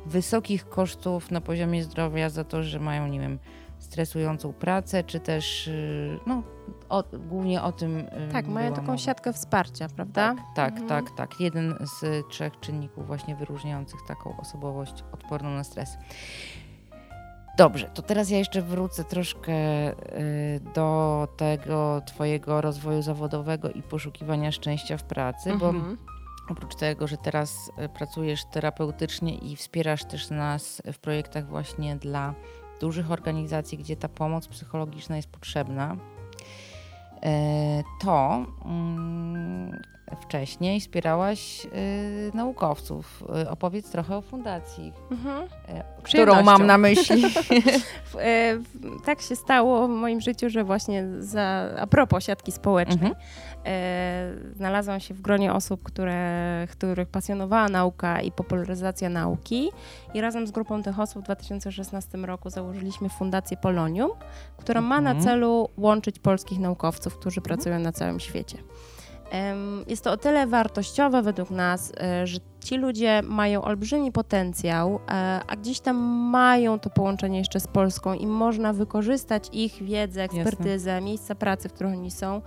wysokich 0.06 0.68
kosztów 0.68 1.30
na 1.30 1.40
poziomie 1.40 1.84
zdrowia 1.84 2.30
za 2.30 2.44
to, 2.44 2.62
że 2.62 2.80
mają, 2.80 3.06
nie 3.08 3.20
wiem, 3.20 3.38
stresującą 3.78 4.52
pracę, 4.52 5.04
czy 5.04 5.20
też, 5.20 5.68
y, 5.68 6.18
no, 6.26 6.42
o, 6.88 7.04
głównie 7.28 7.62
o 7.62 7.72
tym. 7.72 7.96
y, 7.98 8.28
Tak, 8.32 8.46
mają 8.46 8.70
taką 8.72 8.86
mowa. 8.86 8.98
siatkę 8.98 9.32
wsparcia, 9.32 9.88
prawda? 9.88 10.34
Tak, 10.34 10.44
tak, 10.56 10.72
Mhm. 10.80 10.88
tak, 10.88 11.16
tak. 11.16 11.40
Jeden 11.40 11.74
z 12.00 12.26
trzech 12.30 12.60
czynników 12.60 13.06
właśnie 13.06 13.36
wyróżniających 13.36 14.00
taką 14.08 14.36
osobowość 14.40 15.04
odporną 15.12 15.50
na 15.50 15.64
stres. 15.64 15.98
Dobrze, 17.56 17.90
to 17.94 18.02
teraz 18.02 18.30
ja 18.30 18.38
jeszcze 18.38 18.62
wrócę 18.62 19.04
troszkę 19.04 19.52
y, 19.90 19.94
do 20.74 21.28
tego 21.36 22.02
Twojego 22.06 22.60
rozwoju 22.60 23.02
zawodowego 23.02 23.70
i 23.70 23.82
poszukiwania 23.82 24.52
szczęścia 24.52 24.96
w 24.96 25.02
pracy, 25.04 25.56
bo 25.56 25.68
Mhm. 25.68 25.96
oprócz 26.50 26.74
tego, 26.74 27.06
że 27.06 27.16
teraz 27.16 27.70
y, 27.84 27.88
pracujesz 27.88 28.44
terapeutycznie 28.44 29.34
i 29.34 29.56
wspierasz 29.56 30.04
też 30.04 30.30
nas 30.30 30.82
w 30.92 30.98
projektach 30.98 31.46
właśnie 31.48 31.96
dla 31.96 32.34
dużych 32.80 33.10
organizacji, 33.10 33.78
gdzie 33.78 33.96
ta 33.96 34.08
pomoc 34.08 34.48
psychologiczna 34.48 35.16
jest 35.16 35.28
potrzebna, 35.28 35.96
e, 37.22 37.82
to 38.00 38.46
mm, 38.64 39.82
wcześniej 40.20 40.80
wspierałaś 40.80 41.64
y, 41.66 41.70
naukowców. 42.34 43.24
Y, 43.42 43.50
Opowiedz 43.50 43.90
trochę 43.90 44.16
o 44.16 44.20
fundacji, 44.22 44.92
Mhm. 45.10 45.42
e, 45.68 45.84
którą 46.02 46.42
mam 46.42 46.66
na 46.66 46.78
myśli. 46.78 47.22
W- 48.12 48.16
tak 49.04 49.20
się 49.22 49.36
stało 49.36 49.86
w 49.88 49.90
moim 49.90 50.20
życiu, 50.20 50.50
że 50.50 50.64
właśnie 50.64 51.04
za, 51.18 51.68
a 51.80 51.86
propos 51.86 52.24
siatki 52.24 52.52
społecznej, 52.52 52.96
Mhm. 53.10 53.14
e, 53.66 54.32
znalazłam 54.56 55.00
się 55.00 55.14
w 55.14 55.20
gronie 55.20 55.52
osób, 55.52 55.82
które, 55.82 56.66
których 56.70 57.08
pasjonowała 57.08 57.68
nauka 57.68 58.20
i 58.20 58.32
popularyzacja 58.32 59.08
nauki 59.08 59.70
i 60.14 60.20
razem 60.20 60.46
z 60.46 60.50
grupą 60.50 60.82
tych 60.82 61.00
osób 61.00 61.22
w 61.22 61.24
2016 61.24 62.18
roku 62.18 62.50
założyliśmy 62.50 63.08
Fundację 63.08 63.56
Polonium, 63.56 64.10
która 64.56 64.80
ma 64.80 65.00
na 65.00 65.10
Mhm. 65.10 65.24
celu 65.28 65.68
łączyć 65.76 66.18
polskich 66.18 66.58
naukowców, 66.58 67.18
którzy 67.18 67.40
pracują 67.40 67.78
na 67.78 67.92
całym 67.92 68.20
świecie. 68.20 68.58
Jest 69.86 70.04
to 70.04 70.12
o 70.12 70.16
tyle 70.16 70.46
wartościowe 70.46 71.22
według 71.22 71.50
nas, 71.50 71.92
e, 72.00 72.26
że 72.26 72.38
ci 72.64 72.76
ludzie 72.76 73.22
mają 73.22 73.62
olbrzymi 73.62 74.12
potencjał, 74.12 75.00
e, 75.08 75.40
a 75.46 75.56
gdzieś 75.56 75.80
tam 75.80 75.96
mają 76.30 76.78
to 76.78 76.90
połączenie 76.90 77.38
jeszcze 77.38 77.60
z 77.60 77.66
Polską 77.66 78.14
i 78.14 78.26
można 78.26 78.72
wykorzystać 78.72 79.48
ich 79.52 79.82
wiedzę, 79.82 80.22
ekspertyzę, 80.22 81.00
miejsca 81.00 81.34
pracy, 81.34 81.68
w 81.68 81.72
których 81.72 81.92
oni 81.92 82.10
są, 82.10 82.42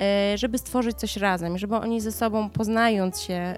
e, 0.00 0.38
żeby 0.38 0.58
stworzyć 0.58 0.96
coś 0.96 1.16
razem, 1.16 1.58
żeby 1.58 1.76
oni 1.76 2.00
ze 2.00 2.12
sobą 2.12 2.50
poznając 2.50 3.20
się, 3.20 3.56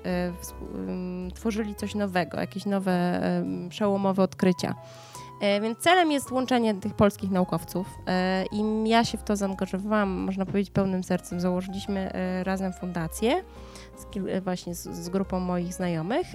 tworzyli 1.34 1.74
coś 1.74 1.94
nowego, 1.94 2.40
jakieś 2.40 2.66
nowe, 2.66 3.20
przełomowe 3.68 4.22
odkrycia. 4.22 4.74
E, 5.42 5.60
Więc 5.60 5.78
celem 5.78 6.12
jest 6.12 6.30
łączenie 6.30 6.74
tych 6.74 6.94
polskich 6.94 7.30
naukowców 7.30 7.86
e, 8.06 8.44
i 8.52 8.88
ja 8.88 9.04
się 9.04 9.18
w 9.18 9.22
to 9.22 9.36
zaangażowałam, 9.36 10.08
można 10.10 10.46
powiedzieć, 10.46 10.70
pełnym 10.70 11.04
sercem. 11.04 11.40
Założyliśmy 11.40 12.12
e, 12.12 12.44
razem 12.44 12.72
fundację 12.72 13.42
z, 13.96 14.06
właśnie 14.44 14.74
z, 14.74 14.82
z 14.82 15.08
grupą 15.08 15.40
moich 15.40 15.74
znajomych 15.74 16.26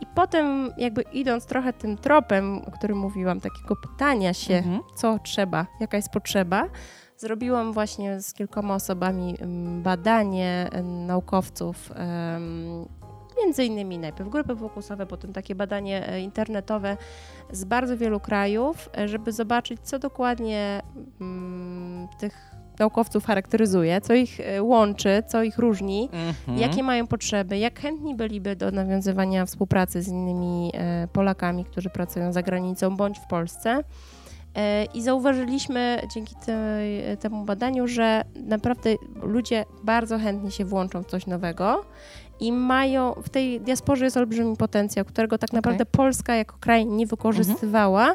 i 0.00 0.06
potem 0.14 0.70
jakby 0.76 1.02
idąc 1.02 1.46
trochę 1.46 1.72
tym 1.72 1.96
tropem, 1.98 2.58
o 2.66 2.70
którym 2.70 2.98
mówiłam, 2.98 3.40
takiego 3.40 3.76
pytania 3.76 4.34
się, 4.34 4.54
Mhm. 4.54 4.80
co 4.96 5.18
trzeba, 5.18 5.66
jaka 5.80 5.96
jest 5.96 6.10
potrzeba, 6.10 6.68
zrobiłam 7.16 7.72
właśnie 7.72 8.20
z 8.20 8.32
kilkoma 8.32 8.74
osobami 8.74 9.36
badanie 9.82 10.68
naukowców, 10.82 11.92
między 13.44 13.64
innymi 13.64 13.98
najpierw 13.98 14.30
grupy 14.30 14.56
fokusowe, 14.56 15.06
potem 15.06 15.32
takie 15.32 15.54
badanie 15.54 16.08
e, 16.08 16.20
internetowe 16.20 16.96
z 17.50 17.64
bardzo 17.64 17.96
wielu 17.96 18.20
krajów, 18.20 18.90
e, 18.98 19.08
żeby 19.08 19.32
zobaczyć, 19.32 19.80
co 19.82 19.98
dokładnie 19.98 20.82
mm, 21.20 22.08
tych 22.18 22.52
naukowców 22.78 23.24
charakteryzuje, 23.24 24.00
co 24.00 24.14
ich 24.14 24.40
e, 24.40 24.62
łączy, 24.62 25.22
co 25.28 25.42
ich 25.42 25.58
różni, 25.58 26.08
Mhm. 26.12 26.58
jakie 26.58 26.82
mają 26.82 27.06
potrzeby, 27.06 27.58
jak 27.58 27.80
chętni 27.80 28.14
byliby 28.14 28.56
do 28.56 28.70
nawiązywania 28.70 29.46
współpracy 29.46 30.02
z 30.02 30.08
innymi 30.08 30.72
Polakami, 31.12 31.64
którzy 31.64 31.90
pracują 31.90 32.32
za 32.32 32.42
granicą 32.42 32.96
bądź 32.96 33.18
w 33.18 33.26
Polsce. 33.26 33.84
I 34.94 35.02
zauważyliśmy 35.02 36.02
dzięki 36.14 36.34
tej, 36.46 37.16
temu 37.20 37.44
badaniu, 37.44 37.88
że 37.88 38.24
naprawdę 38.34 38.90
ludzie 39.22 39.64
bardzo 39.84 40.18
chętnie 40.18 40.50
się 40.50 40.64
włączą 40.64 41.02
w 41.02 41.06
coś 41.06 41.26
nowego 41.26 41.84
i 42.42 42.52
mają, 42.52 43.14
w 43.22 43.28
tej 43.28 43.60
diasporze 43.60 44.04
jest 44.04 44.16
olbrzymi 44.16 44.56
potencjał, 44.56 45.04
którego 45.04 45.38
tak 45.38 45.52
naprawdę 45.52 45.86
Polska 45.86 46.34
jako 46.34 46.56
kraj 46.60 46.86
nie 46.86 47.06
wykorzystywała. 47.06 48.14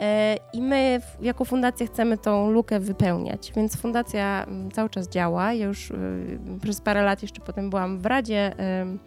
E, 0.00 0.36
I 0.52 0.62
my 0.62 1.00
jako 1.20 1.44
fundacja 1.44 1.86
chcemy 1.86 2.18
tą 2.18 2.50
lukę 2.50 2.80
wypełniać, 2.80 3.52
więc 3.56 3.76
fundacja 3.76 4.44
mm, 4.48 4.70
cały 4.70 4.90
czas 4.90 5.08
działa. 5.08 5.52
Ja 5.52 5.66
już 5.66 5.90
y, 5.90 6.38
przez 6.62 6.80
parę 6.80 7.02
lat 7.02 7.22
jeszcze 7.22 7.40
potem 7.40 7.70
byłam 7.70 7.98
w 7.98 8.06
Radzie 8.06 8.58
em, 8.58 8.98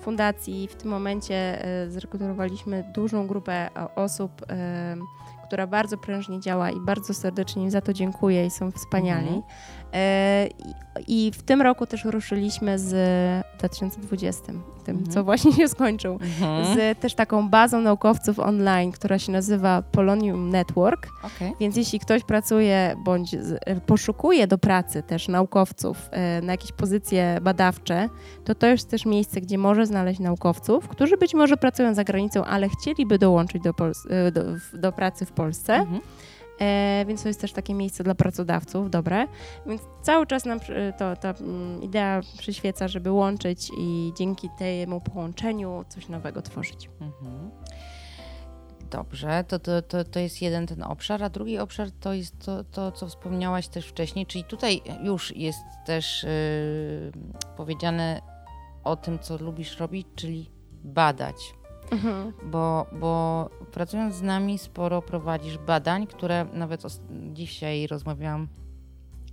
Fundacji. 0.00 0.68
W 0.68 0.74
tym 0.74 0.90
momencie 0.90 1.64
e, 1.64 1.90
zrekrutowaliśmy 1.90 2.84
dużą 2.94 3.26
grupę 3.26 3.68
o- 3.74 4.02
osób, 4.02 4.32
która 5.46 5.66
bardzo 5.66 5.96
prężnie 5.96 6.40
działa 6.40 6.70
i 6.70 6.80
bardzo 6.80 7.14
serdecznie 7.14 7.62
im 7.64 7.70
za 7.70 7.80
to 7.80 7.92
dziękuję 7.92 8.46
i 8.46 8.50
są 8.50 8.70
wspaniali. 8.70 9.26
Mhm. 9.28 9.42
E, 9.96 10.48
I 11.08 11.30
w 11.34 11.42
tym 11.42 11.62
roku 11.62 11.86
też 11.86 12.04
ruszyliśmy 12.04 12.78
z 12.78 12.94
2020, 13.58 14.42
tym, 14.84 14.96
Mhm. 14.96 15.10
co 15.12 15.24
właśnie 15.24 15.52
się 15.52 15.68
skończył, 15.68 16.12
Mhm. 16.12 16.74
z 16.76 16.98
też 16.98 17.14
taką 17.14 17.48
bazą 17.48 17.80
naukowców 17.80 18.38
online, 18.38 18.92
która 18.92 19.18
się 19.18 19.32
nazywa 19.32 19.82
Polonium 19.82 20.50
Network. 20.50 21.08
Okej. 21.22 21.52
Więc 21.60 21.76
jeśli 21.76 22.00
ktoś 22.00 22.24
pracuje 22.24 22.96
bądź 23.04 23.34
e, 23.34 23.80
poszukuje 23.80 24.46
do 24.46 24.58
pracy 24.58 25.02
też 25.02 25.28
naukowców 25.28 26.08
e, 26.10 26.40
na 26.42 26.52
jakieś 26.52 26.72
pozycje 26.72 27.38
badawcze, 27.42 28.08
to 28.44 28.54
to 28.54 28.66
jest 28.66 28.90
też 28.90 29.06
miejsce, 29.06 29.40
gdzie 29.40 29.58
może 29.58 29.86
znaleźć 29.86 30.20
naukowców, 30.20 30.88
którzy 30.88 31.16
być 31.16 31.34
może 31.34 31.56
pracują 31.56 31.94
za 31.94 32.04
granicą, 32.04 32.44
ale 32.44 32.68
chcieliby 32.68 33.18
dołączyć 33.18 33.62
do, 33.62 33.70
Pols- 33.72 34.30
do, 34.32 34.42
do 34.78 34.92
pracy 34.92 35.26
w 35.26 35.32
Polsce. 35.32 35.74
Mhm. 35.74 36.00
E, 36.60 37.04
więc 37.08 37.22
to 37.22 37.28
jest 37.28 37.40
też 37.40 37.52
takie 37.52 37.74
miejsce 37.74 38.04
dla 38.04 38.14
pracodawców, 38.14 38.90
dobre. 38.90 39.26
Więc 39.66 39.82
cały 40.02 40.26
czas 40.26 40.44
nam 40.44 40.60
to, 40.98 41.16
ta 41.16 41.30
mm, 41.30 41.82
idea 41.82 42.20
przyświeca, 42.38 42.88
żeby 42.88 43.12
łączyć 43.12 43.70
i 43.78 44.12
dzięki 44.16 44.48
temu 44.58 45.00
połączeniu 45.00 45.84
coś 45.88 46.08
nowego 46.08 46.42
tworzyć. 46.42 46.90
Mhm. 47.00 47.50
Dobrze, 48.90 49.44
to, 49.48 49.58
to, 49.58 49.82
to, 49.82 50.04
to 50.04 50.20
jest 50.20 50.42
jeden 50.42 50.66
ten 50.66 50.82
obszar, 50.82 51.22
a 51.22 51.28
drugi 51.28 51.58
obszar 51.58 51.90
to 52.00 52.12
jest 52.12 52.38
to, 52.38 52.64
to 52.64 52.92
co 52.92 53.06
wspomniałaś 53.06 53.68
też 53.68 53.86
wcześniej, 53.86 54.26
czyli 54.26 54.44
tutaj 54.44 54.82
już 55.02 55.36
jest 55.36 55.58
też 55.86 56.22
yy, 56.22 57.12
powiedziane 57.56 58.22
o 58.84 58.96
tym, 58.96 59.18
co 59.18 59.38
lubisz 59.38 59.78
robić, 59.78 60.06
czyli 60.14 60.50
badać. 60.84 61.36
Mhm. 61.90 62.32
Bo, 62.44 62.86
bo 62.92 63.50
pracując 63.72 64.14
z 64.14 64.22
nami 64.22 64.58
sporo 64.58 65.02
prowadzisz 65.02 65.58
badań, 65.58 66.06
które 66.06 66.46
nawet 66.52 66.82
dzisiaj 67.32 67.86
rozmawiałam 67.86 68.48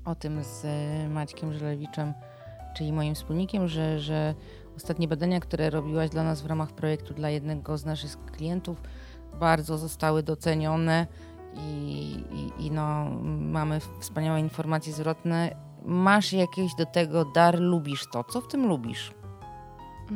o 0.05 0.15
tym 0.15 0.43
z 0.43 0.65
e, 0.65 1.09
Maćkiem 1.09 1.53
Żelewiczem, 1.53 2.13
czyli 2.75 2.93
moim 2.93 3.15
wspólnikiem, 3.15 3.67
że, 3.67 3.99
że 3.99 4.35
ostatnie 4.77 5.07
badania, 5.07 5.39
które 5.39 5.69
robiłaś 5.69 6.09
dla 6.09 6.23
nas 6.23 6.41
w 6.41 6.45
ramach 6.45 6.71
projektu 6.71 7.13
dla 7.13 7.29
jednego 7.29 7.77
z 7.77 7.85
naszych 7.85 8.25
klientów, 8.25 8.81
bardzo 9.39 9.77
zostały 9.77 10.23
docenione 10.23 11.07
i, 11.53 12.23
i, 12.31 12.65
i 12.65 12.71
no, 12.71 13.09
mamy 13.39 13.79
wspaniałe 13.99 14.39
informacje 14.39 14.93
zwrotne. 14.93 15.55
Masz 15.85 16.33
jakiś 16.33 16.75
do 16.75 16.85
tego 16.85 17.25
dar, 17.25 17.59
lubisz 17.59 18.03
to. 18.11 18.23
Co 18.23 18.41
w 18.41 18.47
tym 18.47 18.67
lubisz? 18.67 19.11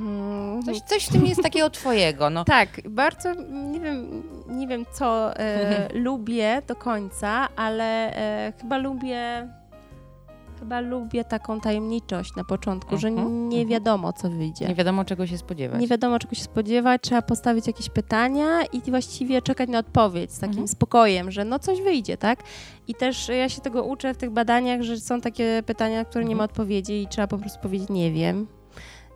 Mhm. 0.02 0.64
Coś, 0.64 0.80
coś 0.82 1.06
w 1.06 1.12
tym 1.12 1.26
jest 1.26 1.44
takiego 1.44 1.70
twojego. 1.70 2.30
No. 2.30 2.46
Tak, 2.58 2.70
bardzo 2.90 3.34
nie 3.50 3.80
wiem, 3.80 4.24
nie 4.50 4.68
wiem 4.68 4.86
co 4.94 5.38
e, 5.40 5.88
lubię 6.06 6.62
do 6.68 6.76
końca, 6.76 7.48
ale 7.56 8.16
e, 8.16 8.54
chyba 8.62 8.78
lubię 8.78 9.48
chyba 10.60 10.80
lubię 10.80 11.24
taką 11.24 11.62
tajemniczość 11.62 12.36
na 12.36 12.44
początku, 12.44 12.98
że 12.98 13.08
Mhm, 13.08 13.50
nie 13.50 13.58
mhm. 13.62 13.70
wiadomo 13.70 14.14
co 14.14 14.30
wyjdzie. 14.30 14.68
Nie 14.68 14.76
wiadomo, 14.76 15.06
czego 15.06 15.28
się 15.28 15.38
spodziewać. 15.38 15.82
Nie 15.82 15.88
wiadomo, 15.88 16.20
czego 16.20 16.36
się 16.36 16.44
spodziewać, 16.44 17.02
trzeba 17.02 17.22
postawić 17.22 17.68
jakieś 17.68 17.90
pytania 17.90 18.62
i 18.74 18.82
właściwie 18.92 19.42
czekać 19.42 19.70
na 19.70 19.80
odpowiedź 19.80 20.32
z 20.32 20.40
takim 20.40 20.50
Mhm. 20.52 20.68
spokojem, 20.68 21.32
że 21.32 21.46
no 21.46 21.60
coś 21.60 21.82
wyjdzie, 21.82 22.18
tak? 22.18 22.40
I 22.88 22.96
też 22.96 23.30
ja 23.30 23.50
się 23.50 23.62
tego 23.62 23.84
uczę 23.84 24.14
w 24.14 24.18
tych 24.18 24.30
badaniach, 24.30 24.82
że 24.82 25.00
są 25.00 25.22
takie 25.22 25.64
pytania, 25.66 25.98
na 26.00 26.06
które 26.06 26.26
nie 26.26 26.36
ma 26.36 26.44
odpowiedzi 26.44 27.02
i 27.02 27.08
trzeba 27.08 27.28
po 27.28 27.38
prostu 27.38 27.60
powiedzieć 27.62 27.90
nie 27.90 28.12
wiem. 28.12 28.48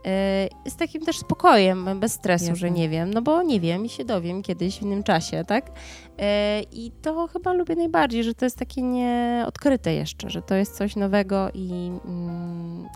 Yy, 0.05 0.71
Z 0.71 0.75
takim 0.75 1.01
też 1.05 1.17
spokojem, 1.17 1.99
bez 1.99 2.13
stresu, 2.13 2.45
Jasne. 2.45 2.55
że 2.55 2.71
nie 2.71 2.89
wiem, 2.89 3.13
no 3.13 3.21
bo 3.21 3.43
nie 3.43 3.59
wiem 3.59 3.85
i 3.85 3.89
się 3.89 4.05
dowiem 4.05 4.43
kiedyś 4.43 4.79
w 4.79 4.81
innym 4.81 5.03
czasie, 5.03 5.43
tak? 5.47 5.67
Yy, 5.67 6.25
I 6.71 6.91
to 7.01 7.27
chyba 7.27 7.53
lubię 7.53 7.75
najbardziej, 7.75 8.23
że 8.23 8.33
to 8.33 8.45
jest 8.45 8.57
takie 8.57 8.81
nieodkryte 8.81 9.93
jeszcze, 9.93 10.29
że 10.29 10.41
to 10.41 10.55
jest 10.55 10.77
coś 10.77 10.95
nowego 10.95 11.49
i, 11.53 11.91
mm, 12.05 12.87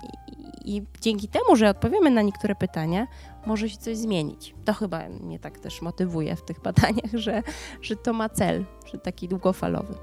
i, 0.66 0.78
i 0.78 0.84
dzięki 1.02 1.28
temu, 1.28 1.56
że 1.56 1.70
odpowiemy 1.70 2.10
na 2.12 2.22
niektóre 2.22 2.56
pytania, 2.56 3.08
może 3.46 3.70
się 3.70 3.78
coś 3.78 3.98
zmienić. 3.98 4.56
To 4.66 4.74
chyba 4.74 5.10
mnie 5.10 5.40
tak 5.40 5.60
też 5.60 5.82
motywuje 5.82 6.36
w 6.36 6.42
tych 6.42 6.62
badaniach, 6.62 7.12
że, 7.26 7.44
że 7.82 7.96
to 7.96 8.14
ma 8.14 8.30
cel, 8.30 8.66
że 8.92 8.98
taki 8.98 9.28
długofalowy. 9.28 9.94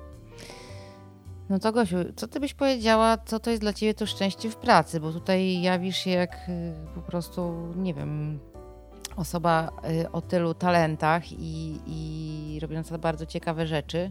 No 1.51 1.59
to 1.59 1.73
Gosiu, 1.73 1.97
co 2.17 2.29
ty 2.29 2.41
byś 2.41 2.55
powiedziała, 2.55 3.19
co 3.25 3.41
to 3.41 3.51
jest 3.51 3.63
dla 3.63 3.73
ciebie 3.73 3.95
to 3.95 4.07
szczęście 4.07 4.51
w 4.51 4.57
pracy? 4.57 5.01
Bo 5.01 5.13
tutaj 5.13 5.63
jawisz 5.63 5.97
się 5.97 6.11
jak 6.11 6.37
y, 6.49 6.73
po 6.95 7.01
prostu, 7.01 7.55
nie 7.77 7.95
wiem, 7.95 8.39
osoba 9.17 9.69
y, 10.03 10.13
o 10.13 10.21
tylu 10.21 10.55
talentach 10.55 11.33
i, 11.33 11.81
i 11.87 12.59
robiąca 12.61 12.99
bardzo 12.99 13.27
ciekawe 13.27 13.67
rzeczy. 13.67 14.11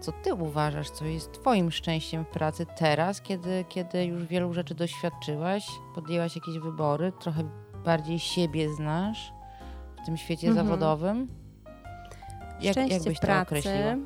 Co 0.00 0.12
ty 0.12 0.34
uważasz, 0.34 0.90
co 0.90 1.04
jest 1.04 1.32
twoim 1.32 1.70
szczęściem 1.70 2.24
w 2.24 2.28
pracy 2.28 2.66
teraz, 2.76 3.20
kiedy, 3.20 3.64
kiedy 3.68 4.04
już 4.04 4.24
wielu 4.24 4.54
rzeczy 4.54 4.74
doświadczyłaś, 4.74 5.66
podjęłaś 5.94 6.36
jakieś 6.36 6.58
wybory, 6.58 7.12
trochę 7.20 7.44
bardziej 7.84 8.18
siebie 8.18 8.74
znasz 8.74 9.32
w 10.02 10.06
tym 10.06 10.16
świecie 10.16 10.48
Mhm. 10.48 10.66
zawodowym? 10.66 11.28
Jak, 12.60 12.72
Szczęście 12.72 12.94
jak 12.94 13.04
byś 13.04 13.16
w 13.16 13.20
to 13.20 13.26
pracy 13.26 13.42
określiła? 13.42 13.96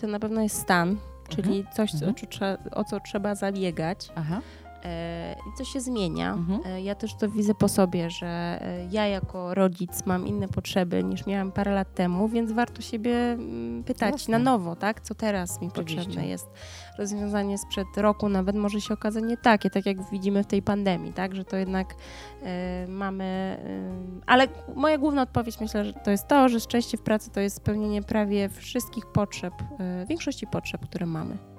to 0.00 0.06
na 0.06 0.18
pewno 0.18 0.40
jest 0.40 0.60
stan, 0.60 0.96
czyli 1.28 1.64
coś, 1.72 1.90
co, 1.90 1.96
Mhm. 1.96 2.10
o, 2.12 2.14
co 2.14 2.26
trzeba, 2.26 2.58
o 2.72 2.84
co 2.84 3.00
trzeba 3.00 3.34
zabiegać. 3.34 4.08
Aha. 4.14 4.40
E, 4.86 5.36
I 5.48 5.58
co 5.58 5.64
się 5.64 5.80
zmienia. 5.80 6.32
Mhm. 6.32 6.60
E, 6.66 6.80
Ja 6.80 6.94
też 6.94 7.14
to 7.14 7.28
widzę 7.28 7.54
po 7.54 7.68
sobie, 7.68 8.10
że 8.10 8.26
e, 8.26 8.86
ja 8.90 9.06
jako 9.06 9.54
rodzic 9.54 10.06
mam 10.06 10.26
inne 10.26 10.48
potrzeby 10.48 11.04
niż 11.04 11.26
miałam 11.26 11.52
parę 11.52 11.74
lat 11.74 11.94
temu, 11.94 12.28
więc 12.28 12.52
warto 12.52 12.82
siebie 12.82 13.32
mm, 13.32 13.84
pytać 13.84 14.12
Jasne. 14.12 14.38
na 14.38 14.44
nowo, 14.44 14.76
tak? 14.76 15.00
Co 15.00 15.14
teraz 15.14 15.60
mi 15.60 15.68
Oczywiście. 15.68 15.96
potrzebne 15.96 16.28
jest. 16.28 16.50
Rozwiązanie 16.98 17.58
sprzed 17.58 17.86
roku 17.96 18.28
nawet 18.28 18.56
może 18.56 18.80
się 18.80 18.94
okazać 18.94 19.24
nie 19.24 19.36
takie, 19.36 19.70
tak 19.70 19.86
jak 19.86 20.10
widzimy 20.10 20.42
w 20.42 20.46
tej 20.46 20.62
pandemii, 20.62 21.12
tak? 21.12 21.34
Że 21.34 21.44
to 21.44 21.56
jednak 21.56 21.94
e, 22.42 22.86
mamy... 22.88 23.24
e, 23.64 24.20
ale 24.26 24.48
moja 24.74 24.98
główna 24.98 25.22
odpowiedź 25.22 25.60
myślę, 25.60 25.84
że 25.84 25.92
to 25.92 26.10
jest 26.10 26.28
to, 26.28 26.48
że 26.48 26.60
szczęście 26.60 26.98
w 26.98 27.02
pracy 27.02 27.30
to 27.30 27.40
jest 27.40 27.56
spełnienie 27.56 28.02
prawie 28.02 28.48
wszystkich 28.48 29.06
potrzeb, 29.06 29.54
e, 29.78 30.06
większości 30.06 30.46
potrzeb, 30.46 30.80
które 30.86 31.06
mamy 31.06 31.55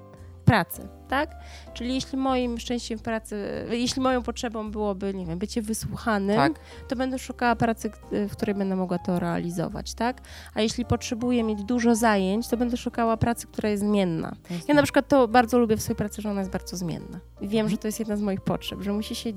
pracy, 0.48 0.88
tak? 1.08 1.30
Czyli 1.74 1.94
jeśli 1.94 2.18
moim 2.18 2.58
szczęściem 2.58 2.98
pracy, 2.98 3.64
jeśli 3.70 4.02
moją 4.02 4.22
potrzebą 4.22 4.70
byłoby, 4.70 5.14
nie 5.14 5.26
wiem, 5.26 5.38
bycie 5.38 5.62
wysłuchanym, 5.62 6.36
Tak. 6.36 6.52
to 6.88 6.96
będę 6.96 7.18
szukała 7.18 7.56
pracy, 7.56 7.90
k- 7.90 7.98
w 8.28 8.32
której 8.32 8.54
będę 8.54 8.76
mogła 8.76 8.98
to 8.98 9.18
realizować, 9.18 9.94
tak? 9.94 10.20
A 10.54 10.60
jeśli 10.60 10.84
potrzebuję 10.84 11.42
mieć 11.44 11.62
dużo 11.64 11.94
zajęć, 11.94 12.48
to 12.48 12.56
będę 12.56 12.76
szukała 12.76 13.16
pracy, 13.16 13.46
która 13.46 13.68
jest 13.68 13.82
zmienna. 13.82 14.34
Ja 14.68 14.74
na 14.74 14.82
przykład 14.82 15.08
to 15.08 15.28
bardzo 15.28 15.58
lubię 15.58 15.76
w 15.76 15.82
swojej 15.82 15.96
pracy, 15.96 16.22
że 16.22 16.30
ona 16.30 16.40
jest 16.40 16.52
bardzo 16.52 16.76
zmienna. 16.76 17.20
Wiem, 17.40 17.50
Mhm. 17.50 17.68
że 17.68 17.78
to 17.78 17.88
jest 17.88 17.98
jedna 17.98 18.16
z 18.16 18.20
moich 18.20 18.40
potrzeb, 18.40 18.82
że 18.82 18.92
musi 18.92 19.14
się, 19.14 19.30
e, 19.30 19.34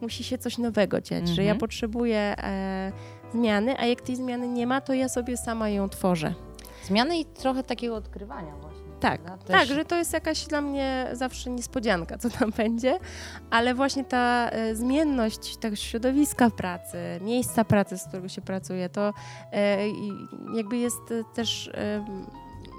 musi 0.00 0.24
się 0.24 0.38
coś 0.38 0.58
nowego 0.58 1.00
dziać, 1.00 1.28
że 1.28 1.42
ja 1.44 1.50
Mhm. 1.50 1.58
potrzebuję 1.60 2.18
e, 2.38 2.92
zmiany, 3.32 3.78
a 3.78 3.86
jak 3.86 4.00
tej 4.00 4.16
zmiany 4.16 4.48
nie 4.48 4.66
ma, 4.66 4.80
to 4.80 4.94
ja 4.94 5.08
sobie 5.08 5.36
sama 5.36 5.68
ją 5.68 5.88
tworzę. 5.88 6.34
Zmiany 6.84 7.18
i 7.18 7.24
trochę 7.24 7.62
takiego 7.62 7.96
odkrywania 7.96 8.52
właśnie. 8.60 8.71
Tak, 9.02 9.20
prawda? 9.22 9.44
tak, 9.46 9.60
Też- 9.60 9.68
że 9.68 9.84
to 9.84 9.96
jest 9.96 10.12
jakaś 10.12 10.46
dla 10.46 10.60
mnie 10.60 11.06
zawsze 11.12 11.50
niespodzianka, 11.50 12.18
co 12.18 12.30
tam 12.30 12.50
będzie, 12.62 12.98
ale 13.50 13.74
właśnie 13.74 14.04
ta 14.04 14.48
e, 14.50 14.74
zmienność 14.74 15.56
tego 15.56 15.76
środowiska 15.76 16.50
pracy, 16.50 16.98
miejsca 17.20 17.64
pracy, 17.64 17.98
z 17.98 18.04
którego 18.04 18.28
się 18.28 18.40
pracuje, 18.42 18.88
to 18.88 19.14
e, 19.52 19.78
jakby 20.54 20.76
jest 20.76 21.10
e, 21.10 21.34
też, 21.34 21.70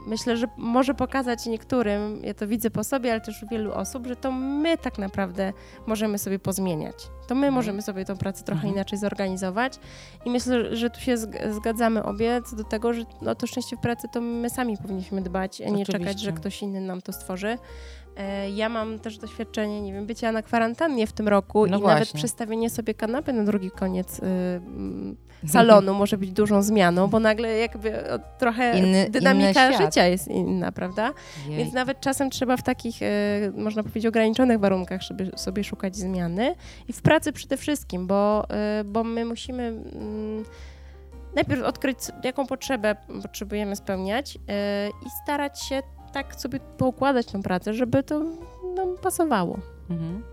myślę, 0.08 0.38
że 0.38 0.48
może 0.58 0.94
pokazać 0.94 1.46
niektórym, 1.46 2.20
ja 2.24 2.34
to 2.34 2.48
widzę 2.48 2.70
po 2.70 2.84
sobie, 2.84 3.12
ale 3.12 3.22
też 3.22 3.44
u 3.44 3.48
wielu 3.48 3.74
osób, 3.74 4.08
że 4.08 4.16
to 4.16 4.32
my 4.32 4.78
tak 4.78 4.98
naprawdę 4.98 5.54
możemy 5.88 6.18
sobie 6.18 6.40
pozmieniać. 6.40 6.96
To 7.28 7.36
my 7.36 7.40
Mhm. 7.40 7.54
możemy 7.54 7.82
sobie 7.82 8.06
tą 8.06 8.18
pracę 8.18 8.44
trochę 8.44 8.60
Mhm. 8.60 8.74
inaczej 8.74 9.00
zorganizować 9.00 9.80
i 10.26 10.30
myślę, 10.30 10.76
że 10.76 10.90
tu 10.90 11.00
się 11.00 11.16
zg- 11.18 11.54
zgadzamy 11.54 12.04
obie 12.04 12.42
co 12.50 12.56
do 12.56 12.64
tego, 12.64 12.94
że 12.94 13.02
no, 13.22 13.36
to 13.36 13.48
szczęście 13.48 13.78
w 13.78 13.80
pracy 13.80 14.08
to 14.14 14.22
my 14.22 14.50
sami 14.50 14.78
powinniśmy 14.78 15.22
dbać, 15.22 15.62
a 15.62 15.70
nie 15.70 15.86
czekać, 15.86 16.02
Oczywiście. 16.02 16.26
że 16.26 16.32
ktoś 16.32 16.62
inny 16.62 16.82
nam 16.82 17.02
to 17.02 17.14
stworzy. 17.14 17.58
E, 18.18 18.50
Ja 18.50 18.70
mam 18.70 19.00
też 19.00 19.18
doświadczenie, 19.18 19.82
nie 19.82 19.94
wiem, 19.94 20.06
bycia 20.06 20.32
na 20.32 20.42
kwarantannie 20.42 21.08
w 21.08 21.14
tym 21.14 21.28
roku 21.28 21.68
No 21.68 21.78
i 21.78 21.82
nawet 21.82 21.98
właśnie. 21.98 22.18
przestawienie 22.18 22.70
sobie 22.70 22.94
kanapy 22.94 23.34
na 23.34 23.44
drugi 23.44 23.72
koniec 23.72 24.20
y, 24.20 24.22
salonu 25.54 25.94
może 25.94 26.18
być 26.18 26.32
dużą 26.32 26.62
zmianą, 26.62 27.08
bo 27.08 27.20
nagle 27.20 27.58
jakby 27.58 28.04
trochę 28.38 28.74
Inny- 28.74 29.10
dynamika 29.10 29.68
inny 29.68 29.78
życia 29.78 30.06
jest 30.08 30.28
inna, 30.28 30.72
prawda? 30.72 31.14
Jej. 31.48 31.58
Więc 31.58 31.74
nawet 31.74 32.00
czasem 32.02 32.30
trzeba 32.30 32.58
w 32.58 32.64
takich, 32.64 33.02
e, 33.02 33.08
można 33.58 33.84
powiedzieć, 33.84 34.06
ograniczonych 34.06 34.60
warunkach, 34.60 35.02
żeby 35.02 35.32
sobie 35.36 35.64
szukać 35.64 35.96
zmiany. 35.96 36.56
I 36.88 36.94
w 36.94 37.02
pracy 37.02 37.34
przede 37.34 37.58
wszystkim, 37.58 38.08
bo, 38.08 38.50
e, 38.50 38.84
bo 38.84 39.04
my 39.04 39.26
musimy 39.26 39.64
mm, 39.68 40.44
najpierw 41.36 41.64
odkryć, 41.64 41.98
jaką 42.24 42.48
potrzebę 42.48 42.96
potrzebujemy 43.22 43.76
spełniać 43.76 44.36
e, 44.50 44.90
i 44.90 45.10
starać 45.24 45.62
się 45.62 45.82
tak 46.14 46.36
sobie 46.36 46.60
poukładać 46.78 47.26
tą 47.26 47.42
pracę, 47.42 47.74
żeby 47.74 48.04
to 48.04 48.20
nam 48.76 48.98
pasowało. 49.02 49.60
Mhm. 49.90 50.24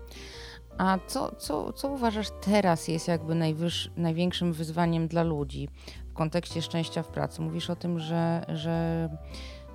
A 0.77 0.97
co, 1.07 1.35
co, 1.35 1.73
co 1.73 1.87
uważasz 1.89 2.27
teraz 2.41 2.87
jest 2.87 3.07
jakby 3.07 3.35
najwyż, 3.35 3.91
największym 3.97 4.53
wyzwaniem 4.53 5.07
dla 5.07 5.23
ludzi 5.23 5.69
w 6.09 6.13
kontekście 6.13 6.61
szczęścia 6.61 7.03
w 7.03 7.07
pracy? 7.07 7.41
Mówisz 7.41 7.69
o 7.69 7.75
tym, 7.75 7.99
że, 7.99 8.45
że 8.53 9.09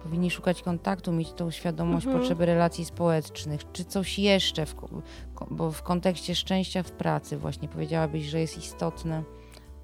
powinni 0.03 0.31
szukać 0.31 0.63
kontaktu, 0.63 1.13
mieć 1.13 1.33
tą 1.33 1.51
świadomość 1.51 2.07
Mhm. 2.07 2.21
potrzeby 2.21 2.47
relacji 2.47 2.85
społecznych, 2.85 3.73
czy 3.73 3.85
coś 3.85 4.19
jeszcze, 4.19 4.67
w, 4.67 4.75
bo 5.51 5.71
w 5.71 5.83
kontekście 5.83 6.35
szczęścia 6.35 6.83
w 6.83 6.93
pracy 6.93 7.37
właśnie 7.39 7.69
powiedziałabyś, 7.69 8.25
że 8.25 8.41
jest 8.41 8.59
istotne 8.59 9.23